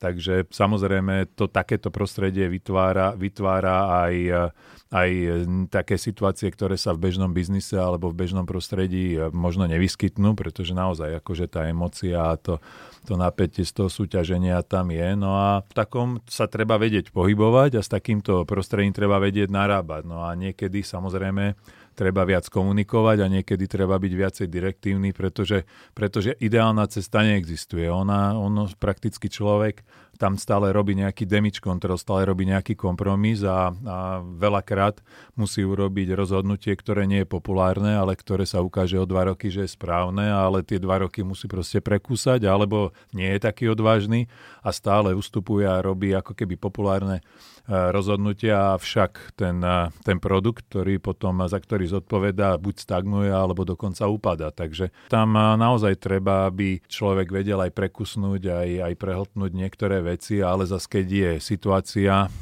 Takže 0.00 0.48
samozrejme 0.48 1.36
to 1.36 1.44
takéto 1.44 1.92
prostredie 1.92 2.48
vytvára, 2.48 3.12
vytvára 3.12 4.08
aj, 4.08 4.14
aj 4.88 5.10
také 5.68 6.00
situácie, 6.00 6.48
ktoré 6.48 6.80
sa 6.80 6.96
v 6.96 7.04
bežnom 7.04 7.28
biznise 7.36 7.76
alebo 7.76 8.08
v 8.08 8.24
bežnom 8.24 8.48
prostredí 8.48 9.20
možno 9.28 9.68
nevyskytnú, 9.68 10.32
pretože 10.32 10.72
naozaj 10.72 11.20
akože 11.20 11.52
tá 11.52 11.68
emocia 11.68 12.32
a 12.32 12.40
to, 12.40 12.64
to 13.04 13.20
napätie 13.20 13.60
z 13.60 13.76
toho 13.76 13.92
súťaženia 13.92 14.64
tam 14.64 14.88
je. 14.88 15.12
No 15.20 15.36
a 15.36 15.60
v 15.68 15.72
takom 15.76 16.24
sa 16.24 16.48
treba 16.48 16.80
vedieť 16.80 17.12
pohybovať 17.12 17.76
a 17.76 17.84
s 17.84 17.92
takýmto 17.92 18.48
prostredím 18.48 18.96
treba 18.96 19.20
vedieť 19.20 19.52
narábať. 19.52 20.08
No 20.08 20.24
a 20.24 20.32
niekedy 20.32 20.80
samozrejme 20.80 21.60
treba 21.94 22.24
viac 22.24 22.48
komunikovať 22.48 23.18
a 23.20 23.26
niekedy 23.28 23.64
treba 23.68 24.00
byť 24.00 24.12
viacej 24.12 24.46
direktívny, 24.48 25.12
pretože, 25.12 25.68
pretože 25.92 26.34
ideálna 26.40 26.88
cesta 26.88 27.20
neexistuje. 27.20 27.86
Ona, 27.90 28.38
ono 28.38 28.70
prakticky 28.78 29.28
človek 29.28 29.84
tam 30.20 30.36
stále 30.36 30.68
robí 30.68 30.92
nejaký 30.92 31.24
damage 31.24 31.64
control, 31.64 31.96
stále 31.96 32.28
robí 32.28 32.44
nejaký 32.44 32.76
kompromis 32.76 33.40
a, 33.40 33.72
a 33.72 34.20
veľakrát 34.20 35.00
musí 35.32 35.64
urobiť 35.64 36.12
rozhodnutie, 36.12 36.76
ktoré 36.76 37.08
nie 37.08 37.24
je 37.24 37.32
populárne, 37.32 37.96
ale 37.96 38.12
ktoré 38.12 38.44
sa 38.44 38.60
ukáže 38.60 39.00
o 39.00 39.08
dva 39.08 39.32
roky, 39.32 39.48
že 39.48 39.64
je 39.64 39.72
správne, 39.72 40.28
ale 40.28 40.60
tie 40.60 40.76
dva 40.76 41.00
roky 41.00 41.24
musí 41.24 41.48
proste 41.48 41.80
prekúsať, 41.80 42.44
alebo 42.44 42.92
nie 43.16 43.32
je 43.32 43.40
taký 43.40 43.72
odvážny 43.72 44.28
a 44.60 44.68
stále 44.76 45.16
ustupuje 45.16 45.64
a 45.64 45.80
robí 45.80 46.12
ako 46.12 46.36
keby 46.36 46.60
populárne 46.60 47.24
rozhodnutia, 47.70 48.74
avšak 48.74 49.38
ten, 49.38 49.62
ten 50.02 50.18
produkt, 50.18 50.66
ktorý 50.66 50.98
potom, 50.98 51.38
za 51.46 51.54
ktorý 51.54 51.86
zodpovedá, 51.86 52.58
buď 52.58 52.82
stagnuje, 52.82 53.30
alebo 53.30 53.62
dokonca 53.62 54.10
upada. 54.10 54.50
Takže 54.50 54.90
tam 55.06 55.38
naozaj 55.38 56.02
treba, 56.02 56.50
aby 56.50 56.82
človek 56.90 57.30
vedel 57.30 57.62
aj 57.62 57.70
prekusnúť, 57.70 58.42
aj, 58.42 58.70
aj 58.90 58.94
prehltnúť 58.98 59.52
niektoré 59.54 60.02
veci, 60.02 60.09
ale 60.40 60.64
zase 60.64 60.86
keď 60.88 61.06
je 61.06 61.30
situácia 61.42 62.32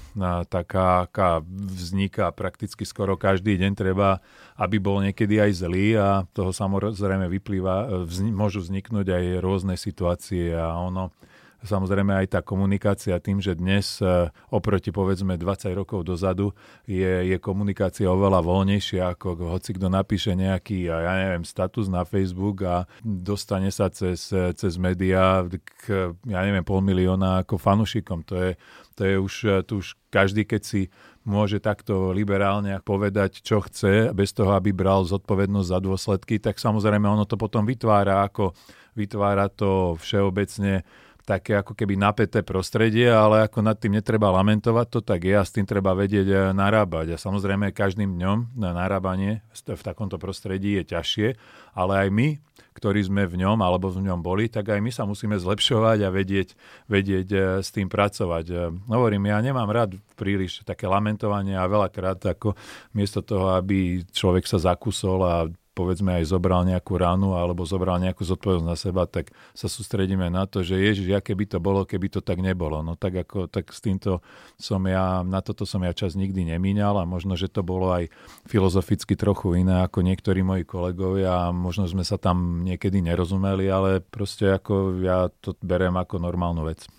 taká, 0.46 1.08
aká 1.08 1.42
vzniká 1.48 2.30
prakticky 2.30 2.86
skoro 2.86 3.18
každý 3.18 3.58
deň, 3.58 3.72
treba, 3.74 4.22
aby 4.58 4.78
bol 4.78 5.02
niekedy 5.02 5.42
aj 5.42 5.64
zlý 5.64 5.98
a 5.98 6.08
toho 6.30 6.54
samozrejme 6.54 7.26
vyplýva, 7.28 8.06
vzni, 8.06 8.30
môžu 8.30 8.62
vzniknúť 8.62 9.06
aj 9.10 9.24
rôzne 9.42 9.74
situácie 9.78 10.54
a 10.54 10.74
ono 10.78 11.10
Samozrejme 11.58 12.14
aj 12.14 12.38
tá 12.38 12.40
komunikácia 12.40 13.18
tým, 13.18 13.42
že 13.42 13.58
dnes 13.58 13.98
e, 13.98 14.30
oproti 14.54 14.94
povedzme 14.94 15.34
20 15.34 15.74
rokov 15.74 16.06
dozadu 16.06 16.54
je, 16.86 17.34
je 17.34 17.36
komunikácia 17.42 18.06
oveľa 18.06 18.46
voľnejšia, 18.46 19.18
ako 19.18 19.50
hoci 19.50 19.74
kto 19.74 19.90
napíše 19.90 20.38
nejaký, 20.38 20.86
ja 20.86 21.14
neviem, 21.18 21.42
status 21.42 21.90
na 21.90 22.06
Facebook 22.06 22.62
a 22.62 22.86
dostane 23.02 23.74
sa 23.74 23.90
cez, 23.90 24.30
cez 24.30 24.72
médiá 24.78 25.42
k, 25.82 26.14
ja 26.30 26.40
neviem, 26.46 26.62
pol 26.62 26.78
milióna 26.78 27.42
ako 27.42 27.58
fanušikom. 27.58 28.22
To 28.30 28.34
je, 28.38 28.50
to 28.94 29.02
je 29.02 29.14
už, 29.18 29.34
tu 29.66 29.82
už 29.82 29.98
každý, 30.14 30.46
keď 30.46 30.62
si 30.62 30.82
môže 31.26 31.58
takto 31.58 32.14
liberálne 32.14 32.78
povedať, 32.86 33.42
čo 33.42 33.60
chce, 33.60 34.14
bez 34.14 34.30
toho, 34.30 34.54
aby 34.54 34.70
bral 34.70 35.02
zodpovednosť 35.04 35.68
za 35.68 35.78
dôsledky, 35.82 36.38
tak 36.38 36.62
samozrejme 36.62 37.04
ono 37.04 37.26
to 37.26 37.34
potom 37.34 37.66
vytvára 37.66 38.24
ako 38.24 38.54
vytvára 38.98 39.46
to 39.46 39.94
všeobecne 40.02 40.82
také 41.28 41.60
ako 41.60 41.76
keby 41.76 42.00
napäté 42.00 42.40
prostredie, 42.40 43.12
ale 43.12 43.44
ako 43.44 43.60
nad 43.60 43.76
tým 43.76 44.00
netreba 44.00 44.32
lamentovať, 44.32 44.86
to 44.88 45.00
tak 45.04 45.28
je 45.28 45.36
a 45.36 45.44
s 45.44 45.52
tým 45.52 45.68
treba 45.68 45.92
vedieť 45.92 46.26
eh, 46.32 46.40
narábať. 46.56 47.12
A 47.12 47.20
samozrejme 47.20 47.76
každým 47.76 48.16
dňom 48.16 48.56
na 48.56 48.72
narábanie 48.72 49.44
v 49.52 49.82
takomto 49.84 50.16
prostredí 50.16 50.80
je 50.80 50.96
ťažšie, 50.96 51.28
ale 51.76 51.92
aj 52.00 52.08
my, 52.08 52.28
ktorí 52.72 53.04
sme 53.04 53.28
v 53.28 53.44
ňom 53.44 53.60
alebo 53.60 53.92
v 53.92 54.08
ňom 54.08 54.24
boli, 54.24 54.48
tak 54.48 54.72
aj 54.72 54.80
my 54.80 54.88
sa 54.88 55.04
musíme 55.04 55.36
zlepšovať 55.36 55.98
a 56.00 56.08
vedieť, 56.08 56.48
vedieť 56.88 57.28
eh, 57.36 57.42
s 57.60 57.68
tým 57.76 57.92
pracovať. 57.92 58.46
Eh, 58.48 58.72
hovorím, 58.88 59.28
ja 59.28 59.44
nemám 59.44 59.68
rád 59.68 60.00
príliš 60.16 60.64
také 60.64 60.88
lamentovanie 60.88 61.60
a 61.60 61.68
veľakrát 61.68 62.24
ako 62.24 62.56
miesto 62.96 63.20
toho, 63.20 63.52
aby 63.52 64.00
človek 64.16 64.48
sa 64.48 64.56
zakusol 64.56 65.20
a 65.28 65.36
povedzme 65.78 66.18
aj 66.18 66.34
zobral 66.34 66.66
nejakú 66.66 66.98
ránu 66.98 67.38
alebo 67.38 67.62
zobral 67.62 68.02
nejakú 68.02 68.26
zodpovednosť 68.26 68.66
na 68.66 68.74
seba, 68.74 69.06
tak 69.06 69.30
sa 69.54 69.70
sústredíme 69.70 70.26
na 70.26 70.50
to, 70.50 70.66
že 70.66 70.74
ježiš, 70.74 71.14
aké 71.14 71.38
by 71.38 71.46
to 71.46 71.62
bolo, 71.62 71.86
keby 71.86 72.10
to 72.10 72.18
tak 72.18 72.42
nebolo. 72.42 72.82
No 72.82 72.98
tak 72.98 73.14
ako, 73.22 73.46
tak 73.46 73.70
s 73.70 73.78
týmto 73.78 74.18
som 74.58 74.82
ja, 74.90 75.22
na 75.22 75.38
toto 75.38 75.62
som 75.62 75.86
ja 75.86 75.94
čas 75.94 76.18
nikdy 76.18 76.50
nemíňal 76.50 76.98
a 76.98 77.06
možno, 77.06 77.38
že 77.38 77.46
to 77.46 77.62
bolo 77.62 77.94
aj 77.94 78.10
filozoficky 78.50 79.14
trochu 79.14 79.62
iné 79.62 79.86
ako 79.86 80.02
niektorí 80.02 80.42
moji 80.42 80.66
kolegovia 80.66 81.46
a 81.46 81.54
možno 81.54 81.86
sme 81.86 82.02
sa 82.02 82.18
tam 82.18 82.66
niekedy 82.66 82.98
nerozumeli, 82.98 83.70
ale 83.70 84.02
proste 84.02 84.50
ako 84.50 84.98
ja 84.98 85.30
to 85.38 85.54
berem 85.62 85.94
ako 85.94 86.18
normálnu 86.18 86.66
vec. 86.66 86.90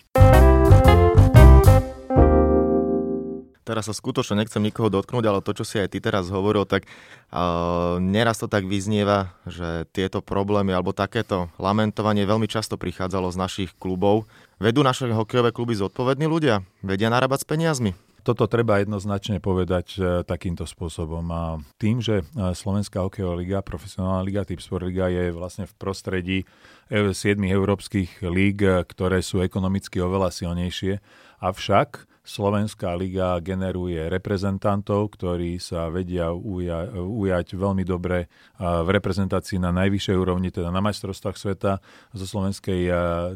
Teraz 3.70 3.86
sa 3.86 3.94
skutočne 3.94 4.42
nechcem 4.42 4.58
nikoho 4.58 4.90
dotknúť, 4.90 5.24
ale 5.30 5.46
to, 5.46 5.54
čo 5.54 5.62
si 5.62 5.78
aj 5.78 5.94
ty 5.94 6.02
teraz 6.02 6.26
hovoril, 6.26 6.66
tak 6.66 6.90
uh, 7.30 8.02
neraz 8.02 8.42
to 8.42 8.50
tak 8.50 8.66
vyznieva, 8.66 9.38
že 9.46 9.86
tieto 9.94 10.18
problémy 10.18 10.74
alebo 10.74 10.90
takéto 10.90 11.46
lamentovanie 11.62 12.26
veľmi 12.26 12.50
často 12.50 12.74
prichádzalo 12.74 13.30
z 13.30 13.38
našich 13.38 13.70
klubov. 13.78 14.26
Vedú 14.58 14.82
naše 14.82 15.06
hokejové 15.06 15.54
kluby 15.54 15.78
zodpovední 15.78 16.26
ľudia? 16.26 16.66
Vedia 16.82 17.06
narábať 17.14 17.46
s 17.46 17.48
peniazmi? 17.48 17.94
Toto 18.20 18.44
treba 18.44 18.84
jednoznačne 18.84 19.40
povedať 19.40 19.96
e, 19.96 20.00
takýmto 20.28 20.68
spôsobom. 20.68 21.24
A 21.32 21.56
tým, 21.80 22.04
že 22.04 22.20
e, 22.20 22.52
Slovenská 22.52 23.00
hokejová 23.00 23.32
liga, 23.40 23.64
profesionálna 23.64 24.20
liga, 24.20 24.44
Tipsport 24.44 24.84
liga 24.84 25.08
je 25.08 25.32
vlastne 25.32 25.64
v 25.64 25.72
prostredí 25.80 26.38
7 26.92 27.16
európskych 27.40 28.20
líg, 28.28 28.60
ktoré 28.84 29.24
sú 29.24 29.40
ekonomicky 29.40 30.02
oveľa 30.04 30.34
silnejšie, 30.36 31.00
avšak 31.40 32.10
Slovenská 32.30 32.94
liga 32.94 33.42
generuje 33.42 34.06
reprezentantov, 34.06 35.18
ktorí 35.18 35.58
sa 35.58 35.90
vedia 35.90 36.30
uja- 36.30 36.86
ujať 36.94 37.58
veľmi 37.58 37.82
dobre 37.82 38.30
v 38.54 38.86
reprezentácii 38.86 39.58
na 39.58 39.74
najvyššej 39.74 40.14
úrovni, 40.14 40.54
teda 40.54 40.70
na 40.70 40.78
majstrovstvách 40.78 41.34
sveta. 41.34 41.82
Zo 42.14 42.26
Slovenskej 42.30 42.86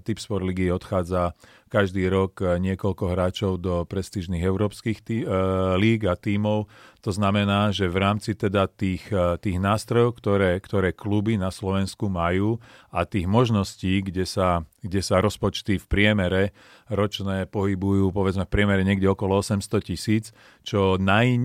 Tipsport 0.07 0.47
ligy 0.47 0.71
odchádza 0.71 1.35
každý 1.75 2.07
rok 2.07 2.39
niekoľko 2.39 3.05
hráčov 3.11 3.53
do 3.59 3.83
prestížnych 3.83 4.47
európskych 4.47 4.99
tí, 5.03 5.27
uh, 5.27 5.75
líg 5.75 6.07
a 6.07 6.15
tímov. 6.15 6.71
To 7.03 7.11
znamená, 7.11 7.75
že 7.75 7.91
v 7.91 7.99
rámci 7.99 8.39
teda 8.39 8.71
tých, 8.71 9.11
uh, 9.11 9.35
tých 9.43 9.59
nástrojov, 9.59 10.15
ktoré, 10.15 10.63
ktoré 10.63 10.95
kluby 10.95 11.35
na 11.35 11.51
Slovensku 11.51 12.07
majú 12.07 12.63
a 12.95 13.03
tých 13.03 13.27
možností, 13.27 14.07
kde 14.07 14.23
sa, 14.23 14.63
kde 14.87 15.03
sa 15.03 15.19
rozpočty 15.19 15.83
v 15.83 15.87
priemere 15.91 16.43
ročné 16.87 17.51
pohybujú, 17.51 18.15
povedzme 18.15 18.47
v 18.47 18.55
priemere 18.55 18.87
niekde 18.87 19.11
okolo 19.11 19.43
800 19.43 19.83
tisíc, 19.83 20.31
čo 20.63 20.95
naj, 20.95 21.43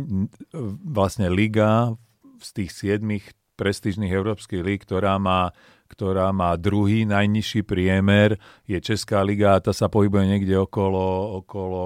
vlastne 0.85 1.25
liga 1.33 1.97
z 2.37 2.49
tých 2.53 2.69
siedmých 2.69 3.38
prestížnych 3.59 4.15
európskych 4.15 4.63
líg, 4.63 4.87
ktorá 4.87 5.19
má 5.19 5.51
ktorá 5.89 6.29
má 6.29 6.53
druhý 6.53 7.01
najnižší 7.09 7.65
priemer, 7.65 8.37
je 8.69 8.77
Česká 8.77 9.25
liga 9.25 9.57
a 9.57 9.63
tá 9.63 9.73
sa 9.73 9.89
pohybuje 9.89 10.37
niekde 10.37 10.53
okolo, 10.53 11.41
okolo 11.41 11.83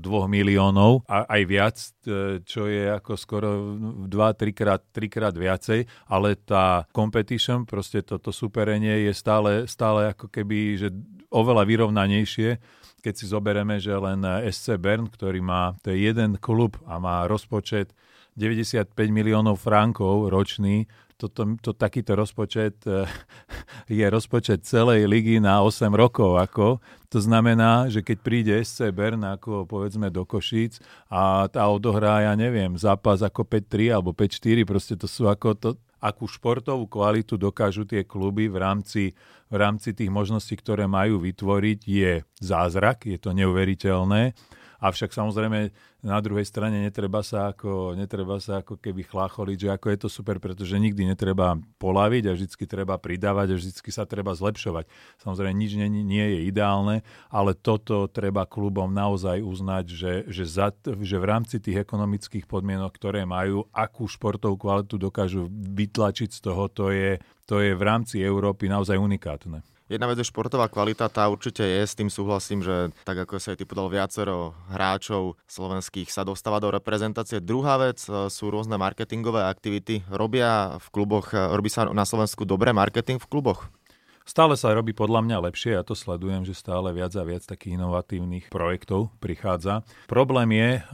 2 0.00 0.32
miliónov 0.32 1.04
a 1.04 1.28
aj 1.28 1.42
viac, 1.44 1.76
e, 2.08 2.40
čo 2.40 2.64
je 2.64 2.88
ako 2.88 3.12
skoro 3.20 3.48
2-3 4.08 4.56
krát, 4.56 4.80
3 4.96 5.12
krát 5.12 5.34
viacej, 5.36 5.84
ale 6.08 6.40
tá 6.40 6.88
competition, 6.88 7.68
proste 7.68 8.00
toto 8.00 8.32
superenie 8.32 9.04
je 9.04 9.12
stále, 9.12 9.68
stále 9.68 10.16
ako 10.16 10.32
keby, 10.32 10.80
že 10.80 10.88
oveľa 11.28 11.68
vyrovnanejšie, 11.68 12.56
keď 13.04 13.14
si 13.14 13.24
zobereme, 13.28 13.76
že 13.78 13.92
len 13.92 14.24
SC 14.48 14.80
Bern, 14.80 15.06
ktorý 15.06 15.44
má, 15.44 15.76
to 15.84 15.92
je 15.92 16.08
jeden 16.10 16.40
klub 16.40 16.80
a 16.88 16.96
má 16.96 17.28
rozpočet 17.28 17.92
95 18.38 18.94
miliónov 19.10 19.58
frankov 19.58 20.30
ročný, 20.30 20.86
toto, 21.18 21.58
to, 21.58 21.74
takýto 21.74 22.14
rozpočet 22.14 22.86
eh, 22.86 23.02
je 23.98 24.06
rozpočet 24.06 24.62
celej 24.62 25.10
ligy 25.10 25.42
na 25.42 25.60
8 25.66 25.90
rokov. 25.90 26.38
Ako. 26.38 26.78
To 27.10 27.18
znamená, 27.18 27.90
že 27.90 28.06
keď 28.06 28.18
príde 28.22 28.54
SC 28.62 28.94
Bern 28.94 29.26
ako 29.26 29.66
povedzme 29.66 30.14
do 30.14 30.22
Košíc 30.22 30.78
a 31.10 31.50
tá 31.50 31.66
odohrá, 31.66 32.22
ja 32.22 32.38
neviem, 32.38 32.78
zápas 32.78 33.18
ako 33.26 33.42
5-3 33.42 33.98
alebo 33.98 34.14
5-4, 34.14 34.62
proste 34.62 34.94
to 34.94 35.10
sú 35.10 35.26
ako 35.26 35.48
to, 35.58 35.70
akú 35.98 36.30
športovú 36.30 36.86
kvalitu 36.86 37.34
dokážu 37.34 37.82
tie 37.82 38.06
kluby 38.06 38.46
v 38.46 38.56
rámci, 38.62 39.02
v 39.50 39.56
rámci 39.58 39.90
tých 39.90 40.12
možností, 40.14 40.54
ktoré 40.54 40.86
majú 40.86 41.18
vytvoriť, 41.18 41.78
je 41.82 42.22
zázrak, 42.38 43.10
je 43.10 43.18
to 43.18 43.34
neuveriteľné. 43.34 44.38
Avšak 44.78 45.10
samozrejme 45.10 45.74
na 46.06 46.18
druhej 46.22 46.46
strane 46.46 46.78
netreba 46.78 47.26
sa 47.26 47.50
ako, 47.50 47.98
netreba 47.98 48.38
sa 48.38 48.62
ako 48.62 48.78
keby 48.78 49.02
chlácholiť, 49.02 49.58
že 49.58 49.68
ako 49.74 49.86
je 49.90 49.98
to 49.98 50.08
super, 50.08 50.38
pretože 50.38 50.78
nikdy 50.78 51.02
netreba 51.02 51.58
polaviť 51.82 52.24
a 52.30 52.34
vždy 52.38 52.46
treba 52.62 52.94
pridávať 52.94 53.46
a 53.50 53.58
vždy 53.58 53.74
sa 53.90 54.06
treba 54.06 54.38
zlepšovať. 54.38 54.86
Samozrejme 55.18 55.54
nič 55.58 55.74
nie, 55.74 55.90
nie 55.90 56.26
je 56.38 56.40
ideálne, 56.46 57.02
ale 57.26 57.58
toto 57.58 58.06
treba 58.06 58.46
klubom 58.46 58.94
naozaj 58.94 59.42
uznať, 59.42 59.84
že, 59.90 60.12
že, 60.30 60.44
za, 60.46 60.70
že 60.86 61.16
v 61.18 61.26
rámci 61.26 61.58
tých 61.58 61.82
ekonomických 61.82 62.46
podmienok, 62.46 62.94
ktoré 62.94 63.26
majú, 63.26 63.66
akú 63.74 64.06
športovú 64.06 64.54
kvalitu 64.54 64.94
dokážu 64.94 65.50
vytlačiť 65.50 66.30
z 66.30 66.38
toho, 66.38 66.70
to 66.70 66.94
je, 66.94 67.18
to 67.50 67.58
je 67.58 67.74
v 67.74 67.82
rámci 67.82 68.22
Európy 68.22 68.70
naozaj 68.70 68.94
unikátne. 68.94 69.77
Jedna 69.88 70.04
vec 70.04 70.20
je 70.20 70.28
športová 70.28 70.68
kvalita, 70.68 71.08
tá 71.08 71.24
určite 71.32 71.64
je, 71.64 71.80
s 71.80 71.96
tým 71.96 72.12
súhlasím, 72.12 72.60
že 72.60 72.92
tak 73.08 73.24
ako 73.24 73.40
sa 73.40 73.56
aj 73.56 73.58
ty 73.58 73.64
podal 73.64 73.88
viacero 73.88 74.52
hráčov 74.68 75.40
slovenských 75.48 76.12
sa 76.12 76.28
dostáva 76.28 76.60
do 76.60 76.68
reprezentácie. 76.68 77.40
Druhá 77.40 77.80
vec 77.80 78.04
e, 78.04 78.28
sú 78.28 78.52
rôzne 78.52 78.76
marketingové 78.76 79.48
aktivity. 79.48 80.04
Robia 80.12 80.76
v 80.76 80.86
kluboch, 80.92 81.32
e, 81.32 81.40
robí 81.40 81.72
sa 81.72 81.88
na 81.88 82.04
Slovensku 82.04 82.44
dobré 82.44 82.76
marketing 82.76 83.16
v 83.16 83.32
kluboch? 83.32 83.72
Stále 84.28 84.60
sa 84.60 84.76
robí 84.76 84.92
podľa 84.92 85.24
mňa 85.24 85.36
lepšie, 85.48 85.72
ja 85.72 85.80
to 85.80 85.96
sledujem, 85.96 86.44
že 86.44 86.52
stále 86.52 86.92
viac 86.92 87.16
a 87.16 87.24
viac 87.24 87.48
takých 87.48 87.80
inovatívnych 87.80 88.52
projektov 88.52 89.08
prichádza. 89.24 89.88
Problém 90.04 90.52
je, 90.52 90.84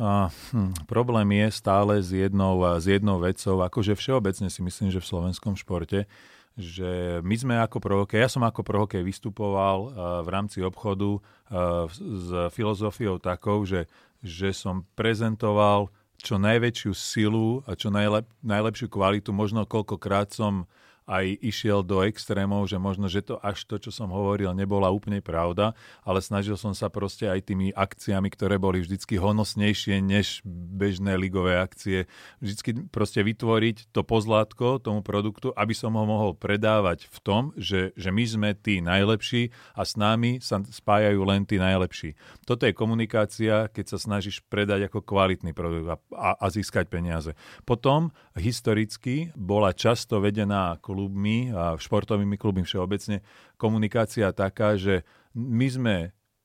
hm, 0.54 0.86
problém 0.86 1.42
je 1.42 1.46
stále 1.50 1.98
s 1.98 2.14
jednou, 2.14 2.62
s 2.78 2.86
jednou 2.86 3.18
vecou, 3.18 3.58
akože 3.58 3.98
všeobecne 3.98 4.46
si 4.46 4.62
myslím, 4.62 4.94
že 4.94 5.02
v 5.02 5.10
slovenskom 5.10 5.58
športe, 5.58 6.06
že 6.54 7.18
my 7.26 7.34
sme 7.34 7.54
ako 7.58 7.82
prohokej, 7.82 8.22
ja 8.22 8.30
som 8.30 8.46
ako 8.46 8.62
prohokej 8.62 9.02
vystupoval 9.02 9.78
uh, 9.86 9.90
v 10.22 10.28
rámci 10.30 10.62
obchodu 10.62 11.18
uh, 11.18 11.90
s 11.90 12.30
filozofiou 12.54 13.18
takou, 13.18 13.66
že, 13.66 13.90
že 14.22 14.54
som 14.54 14.86
prezentoval 14.94 15.90
čo 16.24 16.38
najväčšiu 16.38 16.92
silu 16.94 17.60
a 17.66 17.74
čo 17.74 17.90
najlep, 17.90 18.24
najlepšiu 18.40 18.86
kvalitu. 18.88 19.34
Možno 19.34 19.66
koľkokrát 19.66 20.30
som 20.30 20.70
aj 21.04 21.36
išiel 21.44 21.84
do 21.84 22.00
extrémov, 22.00 22.64
že 22.68 22.80
možno, 22.80 23.12
že 23.12 23.20
to 23.20 23.36
až 23.44 23.64
to, 23.68 23.76
čo 23.76 23.90
som 23.92 24.08
hovoril, 24.08 24.56
nebola 24.56 24.88
úplne 24.88 25.20
pravda, 25.20 25.76
ale 26.00 26.24
snažil 26.24 26.56
som 26.56 26.72
sa 26.72 26.88
proste 26.88 27.28
aj 27.28 27.44
tými 27.44 27.76
akciami, 27.76 28.28
ktoré 28.32 28.56
boli 28.56 28.80
vždycky 28.80 29.20
honosnejšie 29.20 30.00
než 30.00 30.40
bežné 30.48 31.20
ligové 31.20 31.60
akcie, 31.60 32.08
vždycky 32.40 32.88
proste 32.88 33.20
vytvoriť 33.20 33.92
to 33.92 34.00
pozlátko 34.00 34.80
tomu 34.80 35.04
produktu, 35.04 35.52
aby 35.52 35.76
som 35.76 35.92
ho 35.92 36.04
mohol 36.08 36.32
predávať 36.32 37.06
v 37.12 37.18
tom, 37.20 37.42
že, 37.60 37.92
že 37.94 38.08
my 38.08 38.24
sme 38.24 38.50
tí 38.56 38.80
najlepší 38.80 39.52
a 39.76 39.84
s 39.84 40.00
nami 40.00 40.40
sa 40.40 40.64
spájajú 40.64 41.20
len 41.24 41.44
tí 41.44 41.60
najlepší. 41.60 42.16
Toto 42.48 42.64
je 42.64 42.72
komunikácia, 42.72 43.68
keď 43.68 43.96
sa 43.96 43.98
snažíš 44.00 44.40
predať 44.48 44.88
ako 44.88 45.04
kvalitný 45.04 45.52
produkt 45.52 45.88
a, 45.88 45.96
a, 46.16 46.30
a 46.40 46.46
získať 46.48 46.88
peniaze. 46.88 47.36
Potom 47.68 48.10
historicky 48.36 49.30
bola 49.36 49.76
často 49.76 50.18
vedená 50.18 50.76
klubmi 50.94 51.50
a 51.50 51.74
športovými 51.74 52.38
klubmi 52.38 52.62
všeobecne. 52.62 53.26
Komunikácia 53.58 54.30
taká, 54.30 54.78
že 54.78 55.02
my 55.34 55.66
sme 55.66 55.96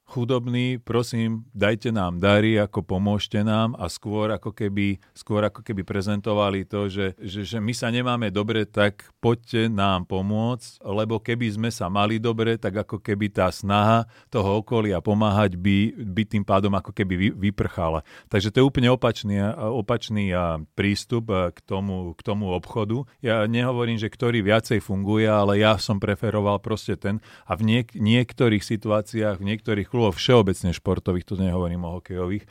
chudobní, 0.10 0.82
prosím, 0.82 1.46
dajte 1.54 1.94
nám 1.94 2.18
dary, 2.18 2.58
ako 2.58 2.82
pomôžte 2.82 3.46
nám 3.46 3.78
a 3.78 3.86
skôr 3.86 4.34
ako 4.34 4.50
keby, 4.50 4.98
skôr 5.14 5.46
ako 5.46 5.62
keby 5.62 5.86
prezentovali 5.86 6.66
to, 6.66 6.90
že, 6.90 7.14
že, 7.22 7.46
že 7.46 7.58
my 7.62 7.70
sa 7.78 7.94
nemáme 7.94 8.34
dobre, 8.34 8.66
tak 8.66 9.06
poďte 9.22 9.70
nám 9.70 10.10
pomôcť, 10.10 10.82
lebo 10.82 11.22
keby 11.22 11.48
sme 11.54 11.70
sa 11.70 11.94
mali 11.94 12.18
dobre, 12.18 12.58
tak 12.58 12.82
ako 12.82 12.98
keby 12.98 13.30
tá 13.30 13.54
snaha 13.54 14.10
toho 14.34 14.66
okolia 14.66 14.98
pomáhať 14.98 15.54
by, 15.62 15.94
by 16.02 16.24
tým 16.26 16.42
pádom 16.42 16.74
ako 16.74 16.90
keby 16.90 17.30
vyprchala. 17.38 18.02
Takže 18.34 18.50
to 18.50 18.66
je 18.66 18.66
úplne 18.66 18.90
opačný, 18.90 19.38
opačný 19.54 20.34
prístup 20.74 21.30
k 21.54 21.60
tomu, 21.62 22.18
k 22.18 22.22
tomu 22.26 22.50
obchodu. 22.58 23.06
Ja 23.22 23.46
nehovorím, 23.46 24.02
že 24.02 24.10
ktorý 24.10 24.42
viacej 24.42 24.82
funguje, 24.82 25.30
ale 25.30 25.62
ja 25.62 25.78
som 25.78 26.02
preferoval 26.02 26.58
proste 26.58 26.98
ten 26.98 27.22
a 27.46 27.54
v 27.54 27.62
niek- 27.62 27.94
niektorých 27.94 28.66
situáciách, 28.66 29.38
v 29.38 29.48
niektorých 29.54 29.99
klubov 30.00 30.16
všeobecne 30.16 30.72
športových, 30.72 31.28
to 31.28 31.36
nehovorím 31.36 31.84
o 31.84 32.00
hokejových, 32.00 32.48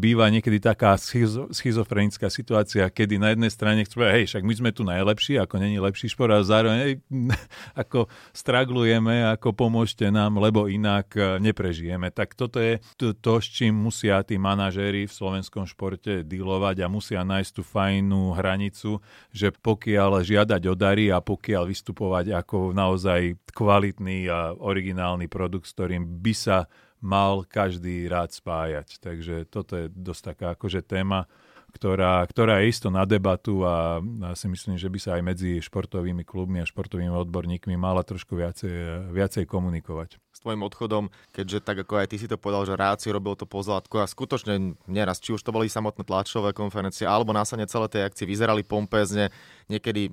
býva 0.00 0.32
niekedy 0.32 0.56
taká 0.56 0.96
schizo, 0.96 1.52
schizofrenická 1.52 2.32
situácia, 2.32 2.88
kedy 2.88 3.20
na 3.20 3.36
jednej 3.36 3.52
strane 3.52 3.84
chcú 3.84 4.08
hej, 4.08 4.24
však 4.24 4.40
my 4.40 4.54
sme 4.56 4.70
tu 4.72 4.88
najlepší, 4.88 5.36
ako 5.36 5.60
není 5.60 5.76
lepší 5.76 6.08
šport, 6.08 6.32
a 6.32 6.40
zároveň 6.40 6.78
hej, 6.80 6.94
ako 7.84 8.08
straglujeme, 8.32 9.36
ako 9.36 9.52
pomôžte 9.52 10.08
nám, 10.08 10.40
lebo 10.40 10.64
inak 10.64 11.12
e, 11.12 11.36
neprežijeme. 11.44 12.08
Tak 12.08 12.32
toto 12.32 12.56
je 12.56 12.80
to, 12.96 13.12
to, 13.12 13.36
s 13.36 13.52
čím 13.52 13.76
musia 13.76 14.24
tí 14.24 14.40
manažéri 14.40 15.04
v 15.04 15.12
slovenskom 15.12 15.68
športe 15.68 16.24
dealovať 16.24 16.80
a 16.80 16.88
musia 16.88 17.20
nájsť 17.20 17.52
tú 17.52 17.60
fajnú 17.68 18.32
hranicu, 18.32 19.04
že 19.28 19.52
pokiaľ 19.52 20.24
žiadať 20.24 20.62
o 20.64 20.72
dary 20.72 21.12
a 21.12 21.20
pokiaľ 21.20 21.68
vystupovať 21.68 22.32
ako 22.32 22.72
naozaj 22.72 23.36
kvalitný 23.52 24.32
a 24.32 24.56
originálny 24.56 25.28
produkt, 25.28 25.68
s 25.68 25.76
ktorým 25.76 26.24
by 26.24 26.32
sa 26.32 26.64
mal 27.00 27.46
každý 27.46 28.06
rád 28.10 28.34
spájať. 28.34 28.98
Takže 28.98 29.46
toto 29.46 29.74
je 29.74 29.86
dosť 29.90 30.22
taká 30.34 30.46
akože 30.58 30.82
téma, 30.82 31.30
ktorá, 31.68 32.24
ktorá 32.24 32.64
je 32.64 32.72
isto 32.72 32.88
na 32.88 33.04
debatu 33.04 33.60
a 33.62 34.00
ja 34.00 34.32
si 34.32 34.48
myslím, 34.48 34.80
že 34.80 34.88
by 34.88 34.98
sa 34.98 35.10
aj 35.20 35.22
medzi 35.22 35.60
športovými 35.60 36.24
klubmi 36.24 36.64
a 36.64 36.68
športovými 36.68 37.12
odborníkmi 37.12 37.76
mala 37.76 38.00
trošku 38.00 38.34
viacej, 38.40 39.12
viacej 39.12 39.44
komunikovať. 39.44 40.16
S 40.32 40.40
tvojim 40.40 40.64
odchodom, 40.64 41.12
keďže 41.34 41.60
tak 41.60 41.84
ako 41.84 42.00
aj 42.00 42.08
ty 42.08 42.16
si 42.16 42.30
to 42.30 42.40
povedal, 42.40 42.64
že 42.64 42.78
rád 42.78 43.04
si 43.04 43.12
robil 43.12 43.36
to 43.36 43.44
pozlátko 43.44 44.00
a 44.00 44.08
skutočne 44.08 44.80
neraz, 44.88 45.20
či 45.20 45.36
už 45.36 45.44
to 45.44 45.52
boli 45.52 45.68
samotné 45.68 46.08
tlačové 46.08 46.56
konferencie, 46.56 47.04
alebo 47.04 47.36
následne 47.36 47.68
celé 47.68 47.90
tej 47.92 48.06
akcie 48.08 48.24
vyzerali 48.24 48.64
pompezne, 48.64 49.28
niekedy 49.68 50.08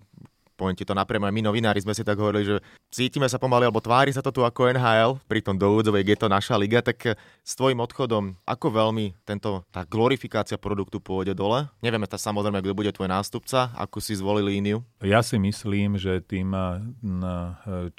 poviem 0.55 0.75
ti 0.75 0.87
to 0.87 0.95
napriamo, 0.95 1.27
my 1.27 1.43
novinári 1.45 1.83
sme 1.83 1.91
si 1.91 2.01
tak 2.01 2.15
hovorili, 2.15 2.47
že 2.47 2.55
cítime 2.89 3.27
sa 3.27 3.35
pomaly, 3.35 3.67
alebo 3.67 3.83
tvári 3.83 4.15
sa 4.15 4.23
to 4.23 4.31
tu 4.31 4.41
ako 4.41 4.71
NHL, 4.71 5.19
pritom 5.27 5.59
do 5.59 5.67
úvodzovej 5.67 6.07
je 6.07 6.17
to 6.17 6.27
naša 6.31 6.55
liga, 6.55 6.79
tak 6.79 7.19
s 7.19 7.53
tvojim 7.59 7.77
odchodom, 7.83 8.39
ako 8.47 8.67
veľmi 8.71 9.13
tento, 9.27 9.67
tá 9.69 9.83
glorifikácia 9.83 10.55
produktu 10.55 11.03
pôjde 11.03 11.35
dole? 11.35 11.67
Nevieme 11.83 12.07
ta 12.07 12.15
samozrejme, 12.15 12.63
kto 12.63 12.71
bude 12.71 12.95
tvoj 12.95 13.11
nástupca, 13.11 13.75
ako 13.75 13.99
si 13.99 14.15
zvolili 14.15 14.55
líniu. 14.57 14.79
Ja 15.03 15.19
si 15.19 15.35
myslím, 15.35 15.99
že 15.99 16.23
tým, 16.23 16.55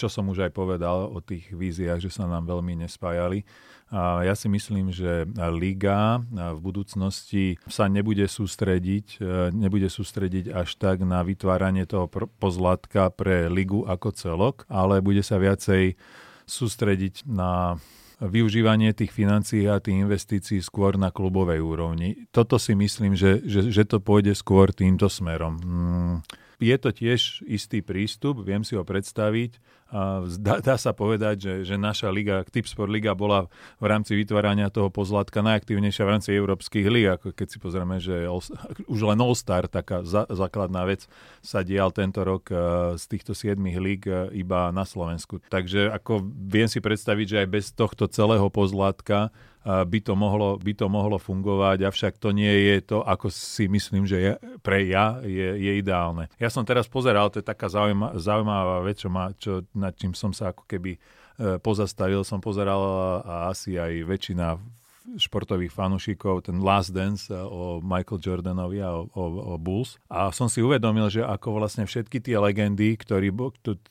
čo 0.00 0.08
som 0.08 0.26
už 0.32 0.48
aj 0.48 0.52
povedal 0.56 1.12
o 1.12 1.20
tých 1.20 1.52
víziách, 1.52 2.00
že 2.00 2.08
sa 2.08 2.24
nám 2.24 2.48
veľmi 2.48 2.80
nespájali, 2.88 3.44
ja 3.94 4.34
si 4.34 4.50
myslím, 4.50 4.90
že 4.90 5.30
liga 5.54 6.18
v 6.34 6.58
budúcnosti 6.58 7.54
sa 7.70 7.86
nebude 7.86 8.26
sústrediť, 8.26 9.06
e, 9.22 9.54
nebude 9.54 9.86
sústrediť 9.86 10.50
až 10.50 10.74
tak 10.74 11.06
na 11.06 11.22
vytváranie 11.22 11.86
toho 11.86 12.10
pozlatka 12.42 13.14
pre 13.14 13.46
ligu 13.46 13.86
ako 13.86 14.10
celok, 14.10 14.56
ale 14.66 14.98
bude 14.98 15.22
sa 15.22 15.38
viacej 15.38 15.94
sústrediť 16.50 17.30
na 17.30 17.78
využívanie 18.18 18.90
tých 18.90 19.14
financií 19.14 19.70
a 19.70 19.78
tých 19.78 20.02
investícií 20.02 20.58
skôr 20.64 20.98
na 20.98 21.14
klubovej 21.14 21.62
úrovni. 21.62 22.26
Toto 22.34 22.58
si 22.58 22.74
myslím, 22.74 23.14
že, 23.14 23.44
že, 23.44 23.70
že 23.70 23.86
to 23.86 24.02
pôjde 24.02 24.34
skôr 24.34 24.74
týmto 24.74 25.06
smerom. 25.06 25.54
Hmm 25.62 26.18
je 26.56 26.76
to 26.80 26.90
tiež 26.92 27.44
istý 27.44 27.84
prístup, 27.84 28.40
viem 28.40 28.64
si 28.64 28.76
ho 28.76 28.84
predstaviť. 28.84 29.60
Dá, 30.42 30.58
dá 30.58 30.74
sa 30.74 30.90
povedať, 30.90 31.36
že, 31.38 31.54
že 31.62 31.74
naša 31.78 32.10
liga, 32.10 32.42
Tipsport 32.42 32.90
liga 32.90 33.14
bola 33.14 33.46
v 33.78 33.86
rámci 33.86 34.18
vytvárania 34.18 34.66
toho 34.66 34.90
pozlátka 34.90 35.46
najaktívnejšia 35.46 36.02
v 36.02 36.12
rámci 36.12 36.30
európskych 36.34 36.86
lig. 36.90 37.06
Ako 37.06 37.30
keď 37.30 37.46
si 37.46 37.58
pozrieme, 37.62 37.96
že 38.02 38.26
už 38.90 39.00
len 39.06 39.18
All-Star, 39.22 39.70
taká 39.70 40.02
za, 40.02 40.26
základná 40.26 40.82
vec, 40.90 41.06
sa 41.38 41.62
dial 41.62 41.94
tento 41.94 42.26
rok 42.26 42.50
e, 42.50 42.56
z 42.98 43.04
týchto 43.06 43.30
siedmých 43.30 43.78
líg 43.78 44.00
e, 44.10 44.34
iba 44.34 44.74
na 44.74 44.82
Slovensku. 44.82 45.38
Takže 45.46 45.94
ako 45.94 46.26
viem 46.34 46.66
si 46.66 46.82
predstaviť, 46.82 47.26
že 47.30 47.40
aj 47.46 47.48
bez 47.48 47.66
tohto 47.70 48.10
celého 48.10 48.50
pozlátka 48.50 49.30
by 49.66 49.98
to, 49.98 50.14
mohlo, 50.14 50.62
by 50.62 50.72
to 50.78 50.86
mohlo 50.86 51.18
fungovať, 51.18 51.90
avšak 51.90 52.22
to 52.22 52.30
nie 52.30 52.70
je 52.70 52.86
to, 52.86 53.02
ako 53.02 53.34
si 53.34 53.66
myslím, 53.66 54.06
že 54.06 54.16
je, 54.22 54.32
pre 54.62 54.86
ja 54.86 55.18
je, 55.26 55.58
je 55.58 55.72
ideálne. 55.82 56.30
Ja 56.38 56.54
som 56.54 56.62
teraz 56.62 56.86
pozeral, 56.86 57.34
to 57.34 57.42
je 57.42 57.46
taká 57.46 57.66
zaujímavá, 57.66 58.14
zaujímavá 58.14 58.86
vec, 58.86 59.02
čo 59.02 59.10
ma, 59.10 59.34
čo, 59.34 59.66
nad 59.74 59.90
čím 59.98 60.14
som 60.14 60.30
sa 60.30 60.54
ako 60.54 60.70
keby 60.70 60.94
e, 60.94 60.98
pozastavil, 61.58 62.22
som 62.22 62.38
pozeral 62.38 62.78
a 63.26 63.50
asi 63.50 63.74
aj 63.74 64.06
väčšina 64.06 64.54
športových 65.14 65.70
fanúšikov, 65.70 66.50
ten 66.50 66.58
Last 66.58 66.90
Dance 66.90 67.30
eh, 67.30 67.38
o 67.38 67.78
Michael 67.78 68.18
Jordanovi 68.18 68.82
a 68.82 68.90
o, 68.90 69.06
o, 69.06 69.24
o 69.52 69.56
Bulls. 69.56 70.02
A 70.10 70.34
som 70.34 70.50
si 70.50 70.58
uvedomil, 70.58 71.06
že 71.06 71.22
ako 71.22 71.62
vlastne 71.62 71.86
všetky 71.86 72.18
tie 72.18 72.36
legendy, 72.42 72.98
ktorí, 72.98 73.30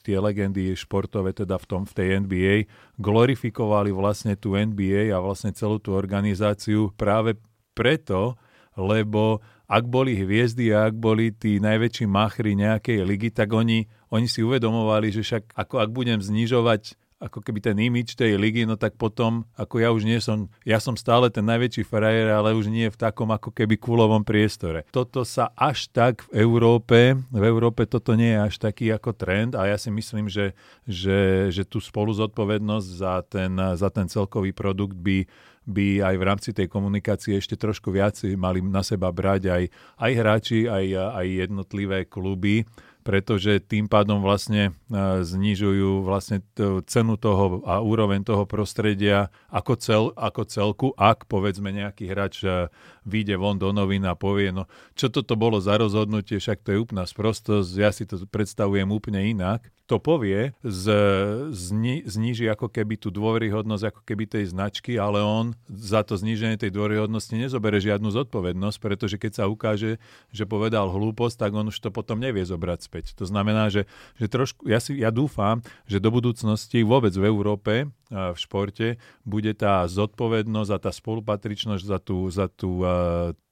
tie 0.04 0.20
legendy 0.20 0.76
športové 0.76 1.32
teda 1.32 1.56
v, 1.56 1.66
tom, 1.66 1.82
v 1.88 1.94
tej 1.96 2.08
NBA, 2.28 2.56
glorifikovali 3.00 3.96
vlastne 3.96 4.36
tú 4.36 4.60
NBA 4.60 5.16
a 5.16 5.24
vlastne 5.24 5.56
celú 5.56 5.80
tú 5.80 5.96
organizáciu 5.96 6.92
práve 7.00 7.40
preto, 7.72 8.36
lebo 8.76 9.40
ak 9.66 9.84
boli 9.90 10.14
hviezdy 10.14 10.70
a 10.76 10.92
ak 10.92 10.96
boli 11.00 11.34
tí 11.34 11.58
najväčší 11.58 12.06
machry 12.06 12.54
nejakej 12.54 13.02
ligy, 13.02 13.30
tak 13.34 13.50
oni, 13.50 13.90
oni 14.14 14.28
si 14.30 14.46
uvedomovali, 14.46 15.10
že 15.10 15.26
však 15.26 15.58
ako 15.58 15.82
ak 15.82 15.90
budem 15.90 16.20
znižovať 16.22 16.94
ako 17.26 17.42
keby 17.42 17.60
ten 17.60 17.78
imič 17.82 18.14
tej 18.14 18.38
ligy, 18.38 18.70
no 18.70 18.78
tak 18.78 18.94
potom, 19.02 19.50
ako 19.58 19.82
ja 19.82 19.90
už 19.90 20.06
nie 20.06 20.22
som, 20.22 20.46
ja 20.62 20.78
som 20.78 20.94
stále 20.94 21.34
ten 21.34 21.42
najväčší 21.42 21.82
frajer, 21.82 22.30
ale 22.30 22.54
už 22.54 22.70
nie 22.70 22.86
v 22.86 23.02
takom 23.02 23.34
ako 23.34 23.50
keby 23.50 23.82
kulovom 23.82 24.22
priestore. 24.22 24.86
Toto 24.94 25.26
sa 25.26 25.50
až 25.58 25.90
tak 25.90 26.22
v 26.30 26.46
Európe, 26.46 27.18
v 27.18 27.44
Európe 27.44 27.90
toto 27.90 28.14
nie 28.14 28.38
je 28.38 28.40
až 28.46 28.56
taký 28.62 28.94
ako 28.94 29.18
trend 29.18 29.58
a 29.58 29.66
ja 29.66 29.78
si 29.82 29.90
myslím, 29.90 30.30
že, 30.30 30.54
že, 30.86 31.50
že 31.50 31.66
tú 31.66 31.82
spolu 31.82 32.14
zodpovednosť 32.14 32.88
za 32.88 33.26
ten, 33.26 33.58
za 33.58 33.90
ten 33.90 34.06
celkový 34.06 34.54
produkt 34.54 34.94
by, 34.94 35.26
by 35.66 36.06
aj 36.06 36.16
v 36.16 36.24
rámci 36.24 36.50
tej 36.54 36.70
komunikácie 36.70 37.42
ešte 37.42 37.58
trošku 37.58 37.90
viac 37.90 38.22
mali 38.38 38.62
na 38.62 38.86
seba 38.86 39.10
brať 39.10 39.50
aj, 39.50 39.64
aj 39.98 40.12
hráči, 40.14 40.60
aj, 40.70 40.86
aj 41.18 41.28
jednotlivé 41.50 42.06
kluby 42.06 42.70
pretože 43.06 43.62
tým 43.62 43.86
pádom 43.86 44.26
vlastne 44.26 44.74
e, 44.90 45.22
znižujú 45.22 46.02
vlastne 46.02 46.42
cenu 46.90 47.22
toho 47.22 47.62
a 47.62 47.78
úroveň 47.78 48.26
toho 48.26 48.50
prostredia 48.50 49.30
ako, 49.54 49.74
cel, 49.78 50.04
ako 50.18 50.42
celku, 50.50 50.88
ak 50.98 51.30
povedzme 51.30 51.70
nejaký 51.70 52.10
hráč 52.10 52.42
e, 52.42 52.66
vyjde 53.06 53.38
von 53.38 53.56
do 53.62 53.70
novín 53.70 54.04
a 54.04 54.18
povie, 54.18 54.50
no 54.50 54.66
čo 54.98 55.14
toto 55.14 55.38
bolo 55.38 55.62
za 55.62 55.78
rozhodnutie, 55.78 56.42
však 56.42 56.66
to 56.66 56.74
je 56.74 56.82
úplná 56.82 57.06
sprostosť, 57.06 57.72
ja 57.78 57.94
si 57.94 58.04
to 58.10 58.20
predstavujem 58.28 58.90
úplne 58.90 59.22
inak. 59.22 59.70
To 59.86 60.02
povie, 60.02 60.58
z, 60.66 60.86
zni, 61.54 62.02
zniží 62.10 62.50
ako 62.50 62.74
keby 62.74 62.98
tú 62.98 63.14
dôveryhodnosť 63.14 63.94
ako 63.94 64.02
keby 64.02 64.26
tej 64.26 64.50
značky, 64.50 64.98
ale 64.98 65.22
on 65.22 65.54
za 65.70 66.02
to 66.02 66.18
zníženie 66.18 66.58
tej 66.58 66.74
dôveryhodnosti 66.74 67.30
nezobere 67.38 67.78
žiadnu 67.78 68.10
zodpovednosť, 68.10 68.78
pretože 68.82 69.22
keď 69.22 69.32
sa 69.38 69.44
ukáže, 69.46 70.02
že 70.34 70.50
povedal 70.50 70.90
hlúposť, 70.90 71.38
tak 71.38 71.54
on 71.54 71.70
už 71.70 71.78
to 71.78 71.94
potom 71.94 72.18
nevie 72.18 72.42
zobrať 72.42 72.80
späť. 72.82 73.06
To 73.22 73.30
znamená, 73.30 73.70
že, 73.70 73.86
že 74.18 74.26
trošku, 74.26 74.66
ja, 74.66 74.82
si, 74.82 74.98
ja 74.98 75.14
dúfam, 75.14 75.62
že 75.86 76.02
do 76.02 76.10
budúcnosti 76.10 76.82
vôbec 76.82 77.14
v 77.14 77.30
Európe 77.30 77.86
v 78.10 78.38
športe 78.38 79.02
bude 79.26 79.54
tá 79.58 79.82
zodpovednosť 79.90 80.72
a 80.74 80.82
tá 80.82 80.92
spolupatričnosť 80.94 81.84
za 81.84 81.98
tú, 81.98 82.30
za 82.30 82.46
tú, 82.46 82.86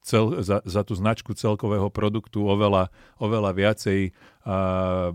cel, 0.03 0.43
za, 0.43 0.59
za 0.67 0.81
tú 0.83 0.93
značku 0.93 1.31
celkového 1.31 1.87
produktu 1.87 2.43
oveľa, 2.43 2.91
oveľa 3.17 3.51
viacej 3.55 3.99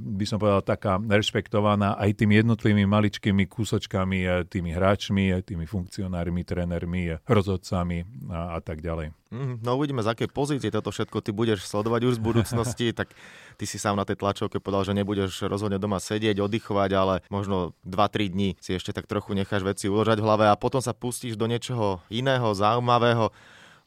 by 0.00 0.24
som 0.24 0.40
povedal, 0.40 0.64
taká 0.64 0.96
rešpektovaná 0.96 2.00
aj 2.00 2.16
tými 2.16 2.40
jednotlivými 2.40 2.88
maličkými 2.88 3.44
kúsočkami, 3.44 4.48
tými 4.48 4.72
hráčmi, 4.72 5.36
tými 5.44 5.68
funkcionármi, 5.68 6.48
trénermi, 6.48 7.20
rozhodcami 7.28 8.08
a, 8.32 8.56
a 8.56 8.58
tak 8.64 8.80
ďalej. 8.80 9.12
Mhm, 9.28 9.60
no 9.60 9.76
uvidíme, 9.76 10.00
z 10.00 10.16
akej 10.16 10.32
pozície 10.32 10.72
toto 10.72 10.88
všetko 10.88 11.20
ty 11.20 11.36
budeš 11.36 11.68
sledovať 11.68 12.08
už 12.08 12.14
z 12.16 12.24
budúcnosti, 12.24 12.86
tak 13.04 13.12
ty 13.60 13.68
si 13.68 13.76
sám 13.76 14.00
na 14.00 14.08
tej 14.08 14.16
tlačovke 14.16 14.64
povedal, 14.64 14.88
že 14.88 14.96
nebudeš 14.96 15.44
rozhodne 15.44 15.76
doma 15.76 16.00
sedieť, 16.00 16.40
oddychovať, 16.40 16.90
ale 16.96 17.14
možno 17.28 17.76
2-3 17.84 18.32
dní 18.32 18.50
si 18.64 18.80
ešte 18.80 18.96
tak 18.96 19.04
trochu 19.04 19.36
necháš 19.36 19.60
veci 19.60 19.92
uložať 19.92 20.24
v 20.24 20.24
hlave 20.24 20.48
a 20.48 20.56
potom 20.56 20.80
sa 20.80 20.96
pustíš 20.96 21.36
do 21.36 21.44
niečoho 21.44 22.00
iného, 22.08 22.56
zaujímavého 22.56 23.28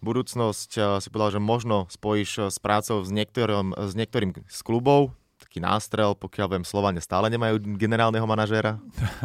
budúcnosť 0.01 1.01
si 1.01 1.07
povedal, 1.13 1.37
že 1.37 1.41
možno 1.41 1.87
spojíš 1.89 2.51
s 2.53 2.57
prácou 2.57 3.01
s 3.05 3.09
niektorým, 3.09 3.77
s 3.77 3.93
niektorým 3.95 4.33
z 4.45 4.59
klubov, 4.65 5.15
taký 5.41 5.57
nástrel, 5.57 6.13
pokiaľ 6.15 6.47
viem, 6.47 6.63
Slovane 6.63 7.03
stále 7.03 7.27
nemajú 7.27 7.75
generálneho 7.75 8.23
manažéra? 8.23 8.79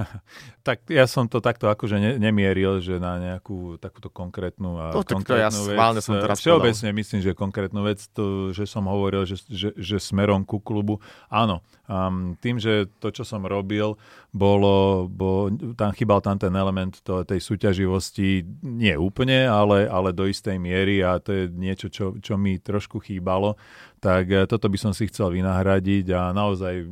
tak 0.67 0.83
ja 0.89 1.07
som 1.07 1.29
to 1.31 1.45
takto 1.45 1.69
akože 1.69 2.01
ne, 2.01 2.13
nemieril, 2.17 2.83
že 2.83 2.97
na 2.97 3.21
nejakú 3.21 3.77
takúto 3.77 4.09
konkrétnu, 4.11 4.75
to, 4.91 5.07
konkrétnu 5.07 5.71
to 5.71 5.77
ja 5.77 5.95
vec. 5.95 6.03
som 6.03 6.19
teraz 6.19 6.43
Všeobecne 6.43 6.91
myslím, 6.97 7.21
že 7.23 7.31
konkrétnu 7.37 7.85
vec, 7.85 8.03
to, 8.11 8.51
že 8.51 8.67
som 8.67 8.89
hovoril, 8.89 9.29
že, 9.29 9.39
že, 9.47 9.71
že 9.77 10.03
smerom 10.03 10.43
ku 10.43 10.59
klubu. 10.59 10.99
Áno, 11.31 11.61
Um, 11.87 12.35
tým, 12.43 12.59
že 12.59 12.91
to, 12.99 13.15
čo 13.15 13.23
som 13.23 13.47
robil, 13.47 13.95
bolo, 14.35 15.07
bo, 15.07 15.49
tam 15.79 15.95
chýbal 15.95 16.19
tam 16.19 16.35
ten 16.35 16.51
element 16.51 16.99
to, 17.07 17.23
tej 17.23 17.39
súťaživosti, 17.39 18.43
nie 18.63 18.93
úplne, 18.99 19.47
ale, 19.47 19.87
ale 19.87 20.11
do 20.11 20.27
istej 20.27 20.59
miery 20.59 21.01
a 21.07 21.23
to 21.23 21.31
je 21.31 21.45
niečo, 21.47 21.87
čo, 21.87 22.19
čo 22.19 22.35
mi 22.35 22.59
trošku 22.59 22.99
chýbalo, 22.99 23.55
tak 24.03 24.29
e, 24.29 24.45
toto 24.51 24.67
by 24.67 24.79
som 24.83 24.93
si 24.93 25.07
chcel 25.07 25.31
vynahradiť 25.31 26.11
a 26.11 26.35
naozaj 26.35 26.85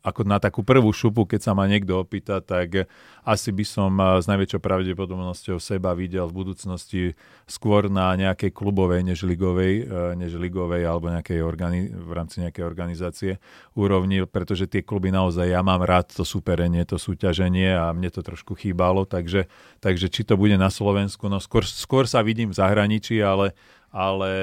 ako 0.00 0.20
na 0.24 0.38
takú 0.38 0.62
prvú 0.62 0.94
šupu, 0.94 1.26
keď 1.26 1.50
sa 1.50 1.52
ma 1.52 1.66
niekto 1.66 1.98
opýta, 1.98 2.38
tak 2.38 2.86
asi 3.24 3.50
by 3.50 3.64
som 3.64 3.96
e, 3.96 4.20
s 4.20 4.28
najväčšou 4.28 4.60
pravdepodobnosťou 4.60 5.56
seba 5.56 5.96
videl 5.96 6.28
v 6.28 6.36
budúcnosti 6.44 7.02
skôr 7.48 7.88
na 7.88 8.12
nejakej 8.14 8.52
klubovej 8.52 9.00
než 9.00 9.24
ligovej, 9.24 9.88
e, 9.88 10.14
než 10.20 10.36
ligovej 10.36 10.84
alebo 10.84 11.08
nejakej 11.08 11.40
organi- 11.40 11.88
v 11.88 12.12
rámci 12.12 12.44
nejakej 12.44 12.64
organizácie 12.64 13.32
úrovni, 13.72 14.28
pretože 14.28 14.68
tie 14.68 14.84
kluby 14.84 15.08
naozaj, 15.08 15.48
ja 15.48 15.64
mám 15.64 15.80
rád 15.82 16.12
to 16.12 16.22
superenie, 16.22 16.84
to 16.84 17.00
súťaženie 17.00 17.72
a 17.72 17.90
mne 17.96 18.12
to 18.12 18.20
trošku 18.20 18.52
chýbalo, 18.54 19.08
takže, 19.08 19.48
takže 19.80 20.12
či 20.12 20.22
to 20.28 20.36
bude 20.36 20.54
na 20.60 20.68
Slovensku, 20.68 21.26
no 21.32 21.40
skôr, 21.40 21.64
skôr 21.64 22.04
sa 22.04 22.20
vidím 22.20 22.52
v 22.52 22.60
zahraničí, 22.60 23.18
ale 23.24 23.56
ale, 23.94 24.34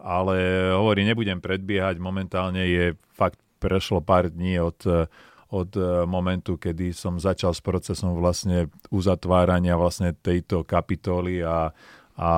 ale 0.00 0.36
hovorí, 0.72 1.04
nebudem 1.04 1.36
predbiehať, 1.36 2.00
momentálne 2.00 2.64
je 2.64 2.84
fakt 3.12 3.36
prešlo 3.60 4.00
pár 4.00 4.32
dní 4.32 4.56
od, 4.56 4.80
od 5.50 5.70
momentu, 6.10 6.58
kedy 6.58 6.90
som 6.90 7.22
začal 7.22 7.54
s 7.54 7.62
procesom 7.62 8.18
vlastne 8.18 8.66
uzatvárania 8.90 9.78
vlastne 9.78 10.10
tejto 10.10 10.66
kapitoly 10.66 11.38
a, 11.46 11.70
a 12.18 12.30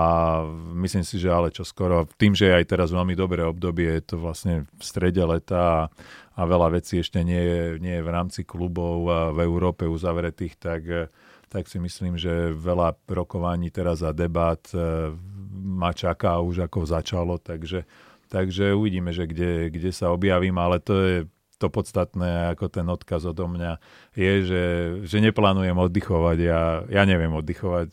myslím 0.76 1.04
si, 1.06 1.16
že 1.16 1.32
ale 1.32 1.48
čo 1.48 1.64
skoro, 1.64 2.04
tým, 2.20 2.36
že 2.36 2.52
je 2.52 2.58
aj 2.60 2.66
teraz 2.68 2.92
veľmi 2.92 3.16
dobré 3.16 3.48
obdobie, 3.48 3.96
je 3.96 4.04
to 4.12 4.16
vlastne 4.20 4.68
v 4.68 4.82
strede 4.84 5.24
leta 5.24 5.56
a, 5.56 5.80
a 6.36 6.40
veľa 6.44 6.76
vecí 6.76 7.00
ešte 7.00 7.24
nie 7.24 7.40
je, 7.40 7.62
nie 7.80 7.96
je 7.96 8.04
v 8.04 8.12
rámci 8.12 8.40
klubov 8.44 9.08
v 9.32 9.38
Európe 9.40 9.88
uzavretých, 9.88 10.60
tak, 10.60 11.08
tak 11.48 11.64
si 11.64 11.80
myslím, 11.80 12.20
že 12.20 12.52
veľa 12.52 12.92
rokovaní 13.08 13.72
teraz 13.72 14.04
a 14.04 14.12
debát 14.12 14.60
ma 15.58 15.96
čaká 15.96 16.44
už 16.44 16.68
ako 16.68 16.84
začalo, 16.84 17.40
takže, 17.40 17.88
takže 18.28 18.76
uvidíme, 18.76 19.16
že 19.16 19.24
kde, 19.24 19.72
kde 19.72 19.90
sa 19.96 20.12
objavím, 20.12 20.60
ale 20.60 20.76
to 20.76 20.92
je 20.92 21.16
to 21.58 21.66
podstatné, 21.68 22.54
ako 22.54 22.70
ten 22.70 22.86
odkaz 22.86 23.26
odo 23.26 23.50
mňa 23.50 23.82
je, 24.14 24.32
že, 24.46 24.64
že 25.02 25.18
neplánujem 25.18 25.74
oddychovať. 25.74 26.38
Ja, 26.38 26.86
ja 26.86 27.02
neviem 27.02 27.34
oddychovať. 27.34 27.90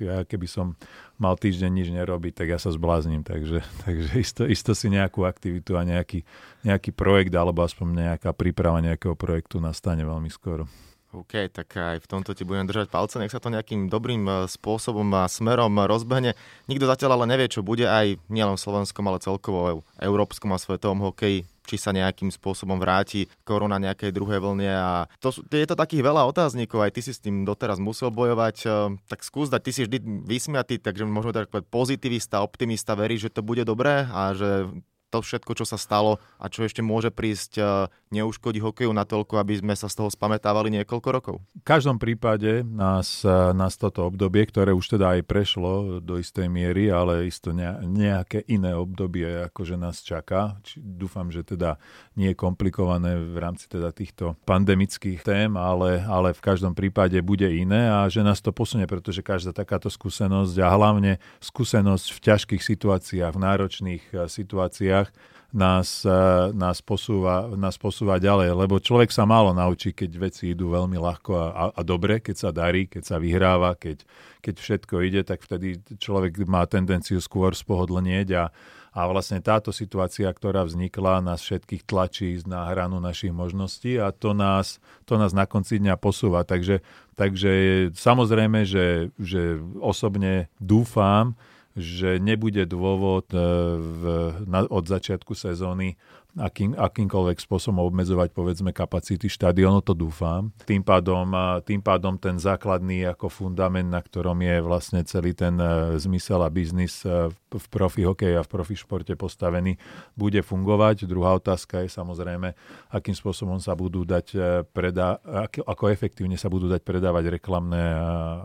Ja 0.00 0.24
keby 0.24 0.46
som 0.48 0.80
mal 1.20 1.36
týždeň 1.36 1.70
nič 1.70 1.88
nerobiť, 1.92 2.32
tak 2.32 2.48
ja 2.48 2.58
sa 2.58 2.72
zblázním. 2.72 3.20
Takže, 3.20 3.60
takže 3.84 4.10
isto, 4.16 4.42
isto 4.48 4.72
si 4.72 4.88
nejakú 4.88 5.28
aktivitu 5.28 5.76
a 5.76 5.84
nejaký, 5.84 6.24
nejaký 6.64 6.96
projekt 6.96 7.36
alebo 7.36 7.60
aspoň 7.60 8.16
nejaká 8.16 8.32
príprava 8.32 8.80
nejakého 8.80 9.12
projektu 9.12 9.60
nastane 9.60 10.02
veľmi 10.02 10.32
skoro. 10.32 10.64
OK, 11.10 11.50
tak 11.50 11.74
aj 11.74 12.06
v 12.06 12.10
tomto 12.10 12.38
ti 12.38 12.46
budem 12.46 12.70
držať 12.70 12.86
palce, 12.86 13.18
nech 13.18 13.34
sa 13.34 13.42
to 13.42 13.50
nejakým 13.50 13.90
dobrým 13.90 14.22
e, 14.30 14.32
spôsobom 14.46 15.10
a 15.18 15.26
smerom 15.26 15.74
rozbehne. 15.82 16.38
Nikto 16.70 16.86
zatiaľ 16.86 17.18
ale 17.18 17.34
nevie, 17.34 17.50
čo 17.50 17.66
bude 17.66 17.82
aj 17.82 18.14
nielen 18.30 18.54
v 18.54 18.62
slovenskom, 18.62 19.10
ale 19.10 19.18
celkovo 19.18 19.82
európskom 19.98 20.54
a 20.54 20.62
svetovom 20.62 21.10
hokeji, 21.10 21.50
či 21.70 21.78
sa 21.78 21.94
nejakým 21.94 22.34
spôsobom 22.34 22.82
vráti 22.82 23.30
korona 23.46 23.78
nejakej 23.78 24.10
druhej 24.10 24.42
vlne. 24.42 24.70
A 24.74 25.06
to, 25.22 25.30
je 25.30 25.62
to 25.70 25.78
takých 25.78 26.02
veľa 26.02 26.26
otáznikov, 26.26 26.82
aj 26.82 26.98
ty 26.98 27.00
si 27.06 27.14
s 27.14 27.22
tým 27.22 27.46
doteraz 27.46 27.78
musel 27.78 28.10
bojovať, 28.10 28.56
e, 28.66 28.68
tak 29.06 29.22
skús 29.22 29.46
dať, 29.46 29.62
ty 29.62 29.70
si 29.70 29.80
vždy 29.86 30.26
vysmiatý, 30.26 30.82
takže 30.82 31.06
môžeme 31.06 31.30
tak 31.30 31.54
povedať 31.54 31.70
pozitivista, 31.70 32.42
optimista, 32.42 32.98
verí, 32.98 33.22
že 33.22 33.30
to 33.30 33.46
bude 33.46 33.62
dobré 33.62 34.10
a 34.10 34.34
že 34.34 34.66
to 35.10 35.18
všetko, 35.22 35.52
čo 35.58 35.66
sa 35.66 35.78
stalo 35.78 36.22
a 36.38 36.46
čo 36.46 36.62
ešte 36.66 36.82
môže 36.82 37.14
prísť, 37.14 37.52
e, 37.58 37.62
neuškodí 38.10 38.58
hokeju 38.58 38.90
na 38.90 39.06
toľko, 39.06 39.38
aby 39.38 39.62
sme 39.62 39.74
sa 39.78 39.86
z 39.86 40.02
toho 40.02 40.10
spametávali 40.10 40.66
niekoľko 40.74 41.08
rokov? 41.14 41.36
V 41.54 41.64
každom 41.64 42.02
prípade 42.02 42.66
nás, 42.66 43.22
nás 43.54 43.78
toto 43.78 44.10
obdobie, 44.10 44.42
ktoré 44.50 44.74
už 44.74 44.98
teda 44.98 45.14
aj 45.14 45.30
prešlo 45.30 46.02
do 46.02 46.18
istej 46.18 46.50
miery, 46.50 46.90
ale 46.90 47.30
isto 47.30 47.54
nejaké 47.54 48.42
iné 48.50 48.74
obdobie 48.74 49.46
akože 49.46 49.78
nás 49.78 50.02
čaká. 50.02 50.58
Dúfam, 50.74 51.30
že 51.30 51.46
teda 51.46 51.78
nie 52.18 52.34
je 52.34 52.36
komplikované 52.36 53.14
v 53.14 53.38
rámci 53.38 53.70
teda 53.70 53.94
týchto 53.94 54.34
pandemických 54.42 55.22
tém, 55.22 55.54
ale, 55.54 56.02
ale 56.02 56.34
v 56.34 56.42
každom 56.42 56.74
prípade 56.74 57.14
bude 57.22 57.46
iné 57.46 57.86
a 57.86 58.10
že 58.10 58.26
nás 58.26 58.42
to 58.42 58.50
posunie, 58.50 58.90
pretože 58.90 59.22
každá 59.22 59.54
takáto 59.54 59.86
skúsenosť 59.86 60.58
a 60.58 60.68
hlavne 60.74 61.22
skúsenosť 61.38 62.06
v 62.10 62.18
ťažkých 62.26 62.62
situáciách, 62.66 63.32
v 63.38 63.42
náročných 63.46 64.04
e, 64.10 64.26
situáciách 64.26 65.08
nás, 65.52 66.06
e, 66.06 66.10
nás, 66.54 66.78
posúva, 66.82 67.50
nás 67.54 67.76
posúva 67.78 67.99
ďalej, 68.06 68.56
lebo 68.56 68.80
človek 68.80 69.12
sa 69.12 69.28
málo 69.28 69.52
naučí, 69.52 69.92
keď 69.92 70.10
veci 70.16 70.56
idú 70.56 70.72
veľmi 70.72 70.96
ľahko 70.96 71.32
a, 71.36 71.46
a, 71.50 71.64
a 71.76 71.80
dobre, 71.84 72.24
keď 72.24 72.36
sa 72.36 72.50
darí, 72.54 72.88
keď 72.88 73.02
sa 73.04 73.16
vyhráva, 73.20 73.76
keď, 73.76 74.06
keď 74.40 74.54
všetko 74.56 74.94
ide, 75.04 75.20
tak 75.26 75.44
vtedy 75.44 75.82
človek 76.00 76.48
má 76.48 76.64
tendenciu 76.64 77.20
skôr 77.20 77.52
spohodlnieť 77.52 78.28
a, 78.38 78.44
a 78.90 79.00
vlastne 79.06 79.38
táto 79.38 79.70
situácia, 79.70 80.26
ktorá 80.26 80.66
vznikla, 80.66 81.22
nás 81.22 81.44
všetkých 81.44 81.86
tlačí 81.86 82.42
na 82.42 82.66
hranu 82.72 82.98
našich 82.98 83.30
možností 83.30 84.00
a 84.00 84.10
to 84.10 84.34
nás, 84.34 84.82
to 85.06 85.14
nás 85.14 85.30
na 85.30 85.46
konci 85.46 85.78
dňa 85.78 85.94
posúva. 85.94 86.42
Takže, 86.42 86.82
takže 87.14 87.52
samozrejme, 87.94 88.66
že, 88.66 89.14
že 89.20 89.62
osobne 89.78 90.50
dúfam, 90.58 91.38
že 91.78 92.18
nebude 92.18 92.66
dôvod 92.66 93.30
e, 93.30 93.38
v, 93.78 94.02
na, 94.50 94.66
od 94.66 94.84
začiatku 94.90 95.38
sezóny 95.38 95.94
akým, 96.38 96.78
akýmkoľvek 96.78 97.38
spôsobom 97.42 97.82
obmedzovať 97.90 98.30
povedzme 98.30 98.70
kapacity 98.70 99.26
štadiónu, 99.26 99.82
to 99.82 99.96
dúfam. 99.96 100.54
Tým 100.62 100.86
pádom, 100.86 101.34
tým 101.66 101.82
pádom 101.82 102.14
ten 102.20 102.38
základný 102.38 103.08
ako 103.10 103.26
fundament, 103.32 103.90
na 103.90 103.98
ktorom 103.98 104.38
je 104.38 104.56
vlastne 104.62 105.00
celý 105.02 105.34
ten 105.34 105.58
e, 105.58 105.98
zmysel 105.98 106.44
a 106.44 106.50
biznis 106.52 107.02
e, 107.02 107.32
v 107.34 107.66
profi 107.72 108.06
hokeji 108.06 108.38
a 108.38 108.46
v 108.46 108.50
profi 108.52 108.78
športe 108.78 109.14
postavený, 109.18 109.74
bude 110.14 110.38
fungovať. 110.44 111.10
Druhá 111.10 111.34
otázka 111.34 111.82
je 111.82 111.90
samozrejme, 111.90 112.54
akým 112.94 113.16
spôsobom 113.16 113.58
sa 113.58 113.74
budú 113.74 114.06
dať 114.06 114.26
e, 114.34 114.38
predá, 114.70 115.18
ako, 115.26 115.66
ako 115.66 115.84
efektívne 115.90 116.38
sa 116.38 116.46
budú 116.46 116.70
dať 116.70 116.84
predávať 116.86 117.40
reklamné, 117.40 117.84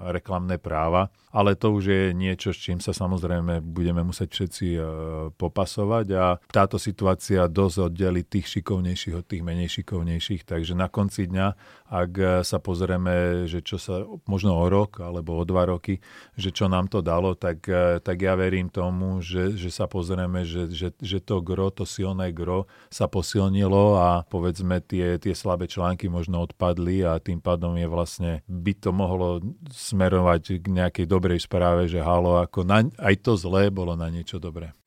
reklamné 0.09 0.57
práva, 0.57 1.13
ale 1.29 1.53
to 1.53 1.69
už 1.75 1.83
je 1.85 2.03
niečo, 2.15 2.55
s 2.55 2.59
čím 2.63 2.79
sa 2.81 2.95
samozrejme 2.95 3.61
budeme 3.61 4.01
musieť 4.01 4.29
všetci 4.31 4.67
popasovať 5.35 6.05
a 6.15 6.25
táto 6.49 6.79
situácia 6.79 7.45
dosť 7.45 7.74
dosť 7.75 7.91
oddeliť 7.91 8.25
tých 8.31 8.47
šikovnejších 8.47 9.15
od 9.19 9.25
tých 9.27 9.43
menej 9.43 9.67
šikovnejších. 9.67 10.47
Takže 10.47 10.79
na 10.79 10.88
konci 10.88 11.27
dňa, 11.27 11.47
ak 11.91 12.13
sa 12.47 12.63
pozrieme, 12.63 13.43
že 13.51 13.59
čo 13.59 13.75
sa 13.75 14.07
možno 14.31 14.55
o 14.55 14.65
rok 14.71 15.03
alebo 15.03 15.35
o 15.35 15.43
dva 15.43 15.67
roky, 15.67 15.99
že 16.39 16.55
čo 16.55 16.71
nám 16.71 16.88
to 16.88 17.03
dalo, 17.03 17.35
tak, 17.35 17.67
tak 17.99 18.17
ja 18.23 18.39
verím 18.39 18.71
tomu, 18.71 19.19
že, 19.19 19.59
že 19.59 19.67
sa 19.67 19.91
pozrieme, 19.91 20.47
že, 20.47 20.71
že, 20.71 20.95
že 20.95 21.19
to 21.19 21.43
gro, 21.43 21.67
to 21.67 21.83
silné 21.83 22.31
gro 22.31 22.71
sa 22.88 23.11
posilnilo 23.11 23.99
a 23.99 24.23
povedzme 24.23 24.79
tie, 24.79 25.19
tie 25.19 25.35
slabé 25.35 25.67
články 25.67 26.07
možno 26.07 26.47
odpadli 26.47 27.03
a 27.03 27.19
tým 27.19 27.43
pádom 27.43 27.75
je 27.75 27.88
vlastne, 27.91 28.31
by 28.47 28.71
to 28.71 28.95
mohlo 28.95 29.43
smerovať 29.67 30.63
k 30.63 30.65
nejakej 30.71 31.05
dobrej 31.11 31.43
správe, 31.43 31.91
že 31.91 31.99
halo, 31.99 32.39
ako 32.39 32.63
na, 32.63 32.88
aj 33.03 33.15
to 33.19 33.35
zlé 33.35 33.67
bolo 33.67 33.99
na 33.99 34.07
niečo 34.07 34.39
dobré. 34.39 34.84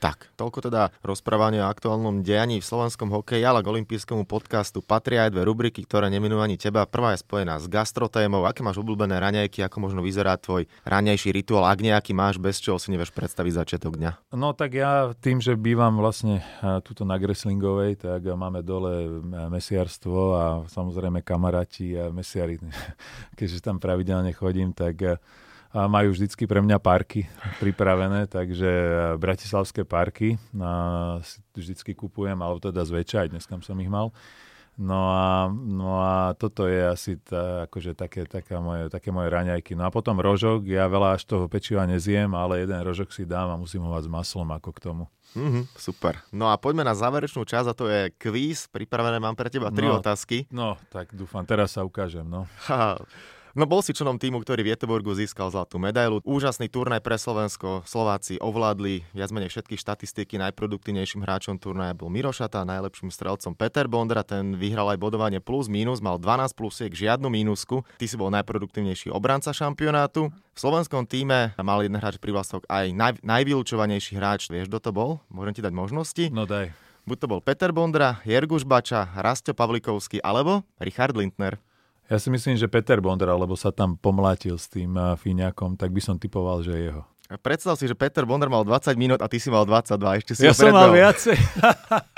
Tak, 0.00 0.32
toľko 0.32 0.64
teda 0.64 0.88
rozprávanie 1.04 1.60
o 1.60 1.68
aktuálnom 1.68 2.24
dianí 2.24 2.56
v 2.56 2.64
slovenskom 2.64 3.12
hokeji, 3.12 3.44
ale 3.44 3.60
k 3.60 3.68
olympijskému 3.68 4.24
podcastu 4.24 4.80
patria 4.80 5.28
aj 5.28 5.36
dve 5.36 5.44
rubriky, 5.44 5.84
ktoré 5.84 6.08
neminujú 6.08 6.40
ani 6.40 6.56
teba. 6.56 6.88
Prvá 6.88 7.12
je 7.12 7.20
spojená 7.20 7.60
s 7.60 7.68
gastrotémou. 7.68 8.48
Aké 8.48 8.64
máš 8.64 8.80
obľúbené 8.80 9.20
raňajky, 9.20 9.60
ako 9.60 9.76
možno 9.84 10.00
vyzerá 10.00 10.40
tvoj 10.40 10.64
ranejší 10.88 11.36
rituál, 11.36 11.68
ak 11.68 11.84
nejaký 11.84 12.16
máš, 12.16 12.40
bez 12.40 12.64
čoho 12.64 12.80
si 12.80 12.88
nevieš 12.88 13.12
predstaviť 13.12 13.52
začiatok 13.52 14.00
dňa? 14.00 14.32
No 14.32 14.56
tak 14.56 14.80
ja 14.80 15.12
tým, 15.20 15.44
že 15.44 15.52
bývam 15.52 16.00
vlastne 16.00 16.40
tuto 16.80 17.04
na 17.04 17.20
Greslingovej, 17.20 18.00
tak 18.00 18.24
máme 18.24 18.64
dole 18.64 19.20
mesiarstvo 19.52 20.20
a 20.32 20.44
samozrejme 20.64 21.20
kamaráti 21.20 22.00
a 22.00 22.08
mesiari, 22.08 22.56
keďže 23.38 23.60
tam 23.60 23.76
pravidelne 23.76 24.32
chodím, 24.32 24.72
tak 24.72 24.96
a 25.04 25.14
majú 25.74 26.10
vždycky 26.10 26.50
pre 26.50 26.58
mňa 26.58 26.82
parky 26.82 27.30
pripravené, 27.62 28.26
takže 28.26 28.66
e, 28.66 28.92
bratislavské 29.22 29.86
parky 29.86 30.34
a 30.58 31.22
vždycky 31.54 31.94
kupujem, 31.94 32.34
alebo 32.42 32.58
teda 32.58 32.82
zväčša, 32.82 33.26
aj 33.26 33.30
dnes 33.30 33.46
som 33.46 33.78
ich 33.78 33.90
mal. 33.90 34.10
No 34.80 35.12
a, 35.12 35.52
no 35.52 36.00
a 36.00 36.32
toto 36.40 36.64
je 36.64 36.80
asi 36.80 37.20
tá, 37.20 37.68
akože 37.68 37.92
také, 37.92 38.24
taká 38.24 38.64
moje, 38.64 38.88
také 38.88 39.12
moje 39.12 39.28
raňajky. 39.28 39.76
No 39.76 39.84
a 39.84 39.92
potom 39.92 40.16
rožok, 40.16 40.64
ja 40.64 40.88
veľa 40.88 41.20
až 41.20 41.28
toho 41.28 41.52
pečiva 41.52 41.84
nezjem, 41.84 42.32
ale 42.32 42.64
jeden 42.64 42.80
rožok 42.80 43.12
si 43.12 43.28
dám 43.28 43.52
a 43.52 43.60
musím 43.60 43.84
ho 43.84 43.92
mať 43.92 44.08
s 44.08 44.10
maslom 44.10 44.48
ako 44.48 44.70
k 44.72 44.80
tomu. 44.80 45.04
Mm-hmm, 45.36 45.64
super. 45.76 46.24
No 46.32 46.48
a 46.48 46.56
poďme 46.56 46.88
na 46.88 46.96
záverečnú 46.96 47.44
časť 47.44 47.68
a 47.68 47.76
to 47.76 47.86
je 47.92 48.08
kvíz. 48.16 48.72
Pripravené 48.72 49.20
mám 49.20 49.36
pre 49.36 49.52
teba 49.52 49.68
tri 49.68 49.84
no, 49.84 50.00
otázky. 50.00 50.48
No, 50.48 50.80
tak 50.88 51.12
dúfam, 51.12 51.44
teraz 51.44 51.76
sa 51.76 51.84
ukážem. 51.84 52.24
No. 52.24 52.48
No 53.50 53.66
bol 53.66 53.82
si 53.82 53.90
členom 53.90 54.14
týmu, 54.14 54.38
ktorý 54.46 54.62
v 54.62 54.78
Jeteborgu 54.78 55.10
získal 55.10 55.50
zlatú 55.50 55.82
medailu. 55.82 56.22
Úžasný 56.22 56.70
turnaj 56.70 57.02
pre 57.02 57.18
Slovensko. 57.18 57.82
Slováci 57.82 58.38
ovládli 58.38 59.02
viac 59.10 59.34
menej 59.34 59.50
všetky 59.50 59.74
štatistiky. 59.74 60.38
Najproduktívnejším 60.38 61.26
hráčom 61.26 61.58
turnaja 61.58 61.90
bol 61.90 62.14
Mirošata, 62.14 62.62
najlepším 62.62 63.10
strelcom 63.10 63.58
Peter 63.58 63.90
Bondra. 63.90 64.22
Ten 64.22 64.54
vyhral 64.54 64.94
aj 64.94 65.02
bodovanie 65.02 65.42
plus 65.42 65.66
minus, 65.66 65.98
mal 65.98 66.22
12 66.22 66.54
plusiek, 66.54 66.94
žiadnu 66.94 67.26
mínusku. 67.26 67.82
Ty 67.98 68.06
si 68.06 68.14
bol 68.14 68.30
najproduktívnejší 68.38 69.10
obranca 69.10 69.50
šampionátu. 69.50 70.30
V 70.54 70.58
slovenskom 70.62 71.02
týme 71.10 71.50
mal 71.58 71.82
jeden 71.82 71.98
hráč 71.98 72.22
privlastok 72.22 72.62
aj 72.70 72.94
naj, 72.94 73.18
najvylúčovanejší 73.26 74.14
hráč. 74.14 74.46
Vieš, 74.46 74.70
kto 74.70 74.78
to 74.78 74.90
bol? 74.94 75.10
Môžem 75.26 75.58
ti 75.58 75.62
dať 75.66 75.74
možnosti? 75.74 76.24
No 76.30 76.46
daj. 76.46 76.70
Buď 77.02 77.16
to 77.18 77.26
bol 77.26 77.40
Peter 77.42 77.74
Bondra, 77.74 78.22
Jerguš 78.22 78.62
Bača, 78.62 79.10
Rastio 79.18 79.58
Pavlikovský 79.58 80.22
alebo 80.22 80.62
Richard 80.78 81.18
Lindner. 81.18 81.58
Ja 82.10 82.18
si 82.18 82.26
myslím, 82.26 82.58
že 82.58 82.66
Peter 82.66 82.98
Bondra, 82.98 83.38
lebo 83.38 83.54
sa 83.54 83.70
tam 83.70 83.94
pomlátil 83.94 84.58
s 84.58 84.66
tým 84.66 84.98
uh, 84.98 85.14
Fíňakom, 85.14 85.78
tak 85.78 85.94
by 85.94 86.02
som 86.02 86.18
typoval, 86.18 86.58
že 86.66 86.74
je 86.74 86.82
jeho. 86.90 87.06
Predstav 87.38 87.78
si, 87.78 87.86
že 87.86 87.94
Peter 87.94 88.26
Bonder 88.26 88.50
mal 88.50 88.66
20 88.66 88.98
minút 88.98 89.22
a 89.22 89.30
ty 89.30 89.38
si 89.38 89.46
mal 89.46 89.62
22, 89.62 90.18
ešte 90.18 90.34
si 90.34 90.42
Ja 90.42 90.50
som 90.50 90.74
mal 90.74 90.90
viacej. 90.90 91.38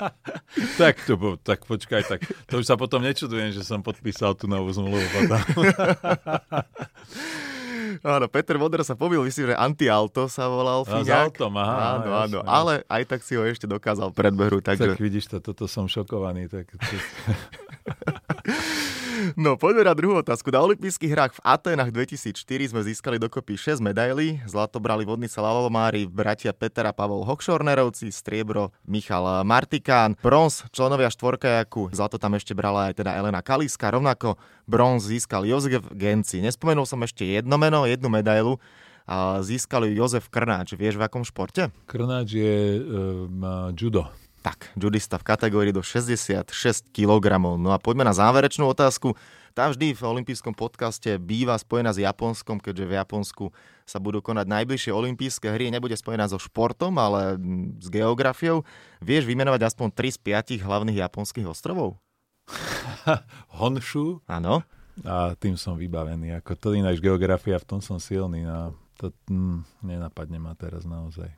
tak, 0.81 0.97
to, 1.05 1.37
tak 1.45 1.69
počkaj, 1.69 2.09
tak 2.09 2.25
to 2.49 2.57
už 2.57 2.65
sa 2.65 2.73
potom 2.73 3.05
nečudujem, 3.05 3.53
že 3.53 3.61
som 3.61 3.85
podpísal 3.85 4.33
tú 4.33 4.49
novú 4.49 4.73
zmluvu. 4.73 5.05
Áno, 8.01 8.25
Peter 8.25 8.57
Bonder 8.57 8.81
sa 8.81 8.97
pobil, 8.97 9.21
myslím, 9.21 9.53
že 9.53 9.55
Anti-Alto 9.55 10.25
sa 10.25 10.49
volal 10.49 10.81
A 10.81 10.89
Fíňak. 10.89 11.29
autom, 11.29 11.53
aha, 11.61 12.01
áno, 12.01 12.09
áno, 12.09 12.37
jasné. 12.41 12.49
ale 12.49 12.73
aj 12.89 13.03
tak 13.05 13.21
si 13.21 13.37
ho 13.37 13.45
ešte 13.45 13.69
dokázal 13.69 14.09
predbehru, 14.11 14.65
tak 14.65 14.81
takže... 14.81 14.97
vidíš 14.97 15.29
to, 15.29 15.37
toto 15.39 15.69
som 15.69 15.85
šokovaný. 15.85 16.49
Tak, 16.49 16.73
No, 19.39 19.55
poďme 19.55 19.87
na 19.87 19.95
druhú 19.95 20.19
otázku. 20.19 20.51
Na 20.51 20.59
olympijských 20.63 21.11
hrách 21.11 21.33
v 21.39 21.43
Atenách 21.43 21.95
2004 21.95 22.71
sme 22.75 22.81
získali 22.83 23.15
dokopy 23.15 23.55
6 23.55 23.79
medailí. 23.79 24.43
Zlato 24.43 24.83
brali 24.83 25.07
vodnice 25.07 25.39
Lalomári, 25.39 26.03
bratia 26.03 26.51
Peter 26.51 26.83
a 26.83 26.91
Pavol 26.91 27.23
Hochschornerovci, 27.23 28.11
striebro 28.11 28.75
Michal 28.83 29.45
Martikán, 29.47 30.19
bronz 30.19 30.67
členovia 30.75 31.07
štvorkajaku, 31.07 31.95
zlato 31.95 32.19
tam 32.19 32.35
ešte 32.35 32.51
brala 32.51 32.91
aj 32.91 32.99
teda 32.99 33.15
Elena 33.15 33.39
Kaliska, 33.39 33.93
rovnako 33.93 34.35
bronz 34.67 35.07
získal 35.07 35.47
Jozef 35.47 35.87
Genci. 35.95 36.43
Nespomenul 36.43 36.83
som 36.83 36.99
ešte 37.03 37.23
jedno 37.23 37.55
meno, 37.55 37.87
jednu 37.87 38.11
medailu, 38.11 38.59
a 39.03 39.43
získal 39.43 39.83
ju 39.87 39.99
Jozef 39.99 40.31
Krnáč. 40.31 40.79
Vieš 40.79 40.95
v 40.95 41.03
akom 41.03 41.27
športe? 41.27 41.67
Krnáč 41.87 42.39
je 42.39 42.79
um, 42.79 43.43
judo. 43.75 44.07
Tak, 44.43 44.75
judista 44.75 45.15
v 45.15 45.23
kategórii 45.23 45.71
do 45.71 45.79
66 45.79 46.51
kg. 46.91 47.39
No 47.55 47.71
a 47.71 47.79
poďme 47.79 48.03
na 48.03 48.11
záverečnú 48.11 48.67
otázku. 48.67 49.15
Tá 49.55 49.71
vždy 49.71 49.95
v 49.95 50.03
olympijskom 50.03 50.51
podcaste 50.51 51.15
býva 51.15 51.55
spojená 51.55 51.95
s 51.95 52.03
Japonskom, 52.03 52.59
keďže 52.59 52.83
v 52.83 52.93
Japonsku 52.99 53.45
sa 53.87 54.03
budú 54.03 54.19
konať 54.19 54.43
najbližšie 54.43 54.91
olympijské 54.91 55.47
hry. 55.47 55.71
Nebude 55.71 55.95
spojená 55.95 56.27
so 56.27 56.35
športom, 56.35 56.99
ale 56.99 57.39
mm, 57.39 57.79
s 57.79 57.87
geografiou. 57.87 58.67
Vieš 58.99 59.31
vymenovať 59.31 59.63
aspoň 59.63 59.95
3 59.95 60.11
z 60.11 60.19
5 60.59 60.67
hlavných 60.67 60.99
japonských 61.07 61.47
ostrovov? 61.47 62.03
Honshu 63.63 64.19
Áno. 64.27 64.67
a 65.07 65.39
tým 65.39 65.55
som 65.55 65.79
vybavený. 65.79 66.35
Ako 66.43 66.59
to 66.59 66.75
ináč 66.75 66.99
geografia, 66.99 67.55
v 67.63 67.67
tom 67.69 67.79
som 67.79 67.95
silný. 67.95 68.43
A 68.43 68.75
to 68.99 69.15
mm, 69.31 69.87
nenapadne 69.87 70.35
ma 70.35 70.51
teraz 70.59 70.83
naozaj. 70.83 71.31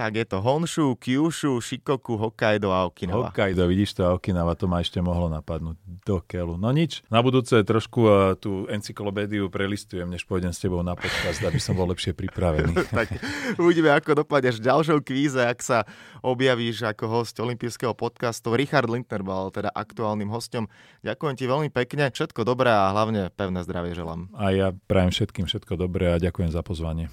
Tak 0.00 0.16
je 0.16 0.24
to 0.24 0.40
Honshu, 0.40 0.96
Kyushu, 0.96 1.60
Shikoku, 1.60 2.16
Hokkaido 2.16 2.72
a 2.72 2.88
Okinawa. 2.88 3.28
Hokkaido, 3.28 3.68
vidíš 3.68 4.00
to, 4.00 4.08
Okinawa, 4.16 4.56
to 4.56 4.64
ma 4.64 4.80
ešte 4.80 4.96
mohlo 5.04 5.28
napadnúť 5.28 5.76
do 6.08 6.24
keľu. 6.24 6.56
No 6.56 6.72
nič, 6.72 7.04
na 7.12 7.20
budúce 7.20 7.52
trošku 7.60 8.00
uh, 8.08 8.32
tú 8.32 8.64
encyklopédiu 8.72 9.52
prelistujem, 9.52 10.08
než 10.08 10.24
pôjdem 10.24 10.56
s 10.56 10.64
tebou 10.64 10.80
na 10.80 10.96
podcast, 10.96 11.44
aby 11.44 11.60
som 11.60 11.76
bol 11.76 11.84
lepšie 11.92 12.16
pripravený. 12.16 12.80
tak 12.96 13.12
uvidíme, 13.60 13.92
ako 13.92 14.24
dopadneš 14.24 14.64
ďalšou 14.64 15.04
kvíze, 15.04 15.36
ak 15.36 15.60
sa 15.60 15.84
objavíš 16.24 16.80
ako 16.80 17.20
host 17.20 17.36
olympijského 17.36 17.92
podcastu. 17.92 18.56
Richard 18.56 18.88
Lindner 18.88 19.20
bol 19.20 19.52
teda 19.52 19.68
aktuálnym 19.68 20.32
hostom. 20.32 20.72
Ďakujem 21.04 21.36
ti 21.36 21.44
veľmi 21.44 21.68
pekne, 21.68 22.08
všetko 22.08 22.48
dobré 22.48 22.72
a 22.72 22.88
hlavne 22.88 23.28
pevné 23.36 23.60
zdravie 23.68 23.92
želám. 23.92 24.32
A 24.32 24.48
ja 24.48 24.72
prajem 24.88 25.12
všetkým 25.12 25.44
všetko 25.44 25.76
dobré 25.76 26.16
a 26.16 26.16
ďakujem 26.16 26.48
za 26.56 26.64
pozvanie. 26.64 27.12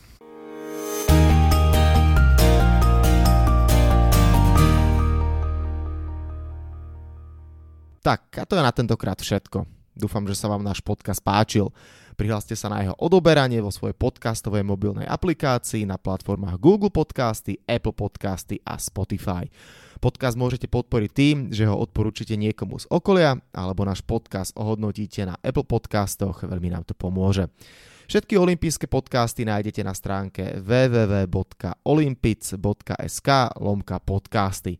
Tak, 8.07 8.39
a 8.39 8.47
to 8.47 8.55
je 8.55 8.63
na 8.63 8.71
tentokrát 8.71 9.19
všetko. 9.19 9.67
Dúfam, 9.91 10.23
že 10.31 10.39
sa 10.39 10.47
vám 10.47 10.63
náš 10.63 10.79
podcast 10.79 11.19
páčil. 11.19 11.75
Prihláste 12.15 12.55
sa 12.55 12.71
na 12.71 12.79
jeho 12.79 12.95
odoberanie 12.95 13.59
vo 13.59 13.67
svojej 13.67 13.99
podcastovej 13.99 14.63
mobilnej 14.63 15.03
aplikácii 15.03 15.83
na 15.83 15.99
platformách 15.99 16.55
Google 16.55 16.87
Podcasty, 16.87 17.59
Apple 17.67 17.91
Podcasty 17.91 18.63
a 18.63 18.79
Spotify. 18.79 19.51
Podcast 19.99 20.39
môžete 20.39 20.71
podporiť 20.71 21.11
tým, 21.11 21.51
že 21.51 21.67
ho 21.67 21.75
odporúčite 21.75 22.39
niekomu 22.39 22.79
z 22.79 22.87
okolia, 22.87 23.43
alebo 23.51 23.83
náš 23.83 23.99
podcast 24.07 24.55
ohodnotíte 24.55 25.27
na 25.27 25.35
Apple 25.43 25.67
Podcastoch, 25.67 26.47
veľmi 26.47 26.71
nám 26.71 26.87
to 26.87 26.95
pomôže. 26.95 27.51
Všetky 28.07 28.39
olympijské 28.39 28.87
podcasty 28.87 29.43
nájdete 29.43 29.83
na 29.83 29.91
stránke 29.91 30.63
www.olympic.sk 30.63 33.29
lomka 33.59 33.99
podcasty. 33.99 34.79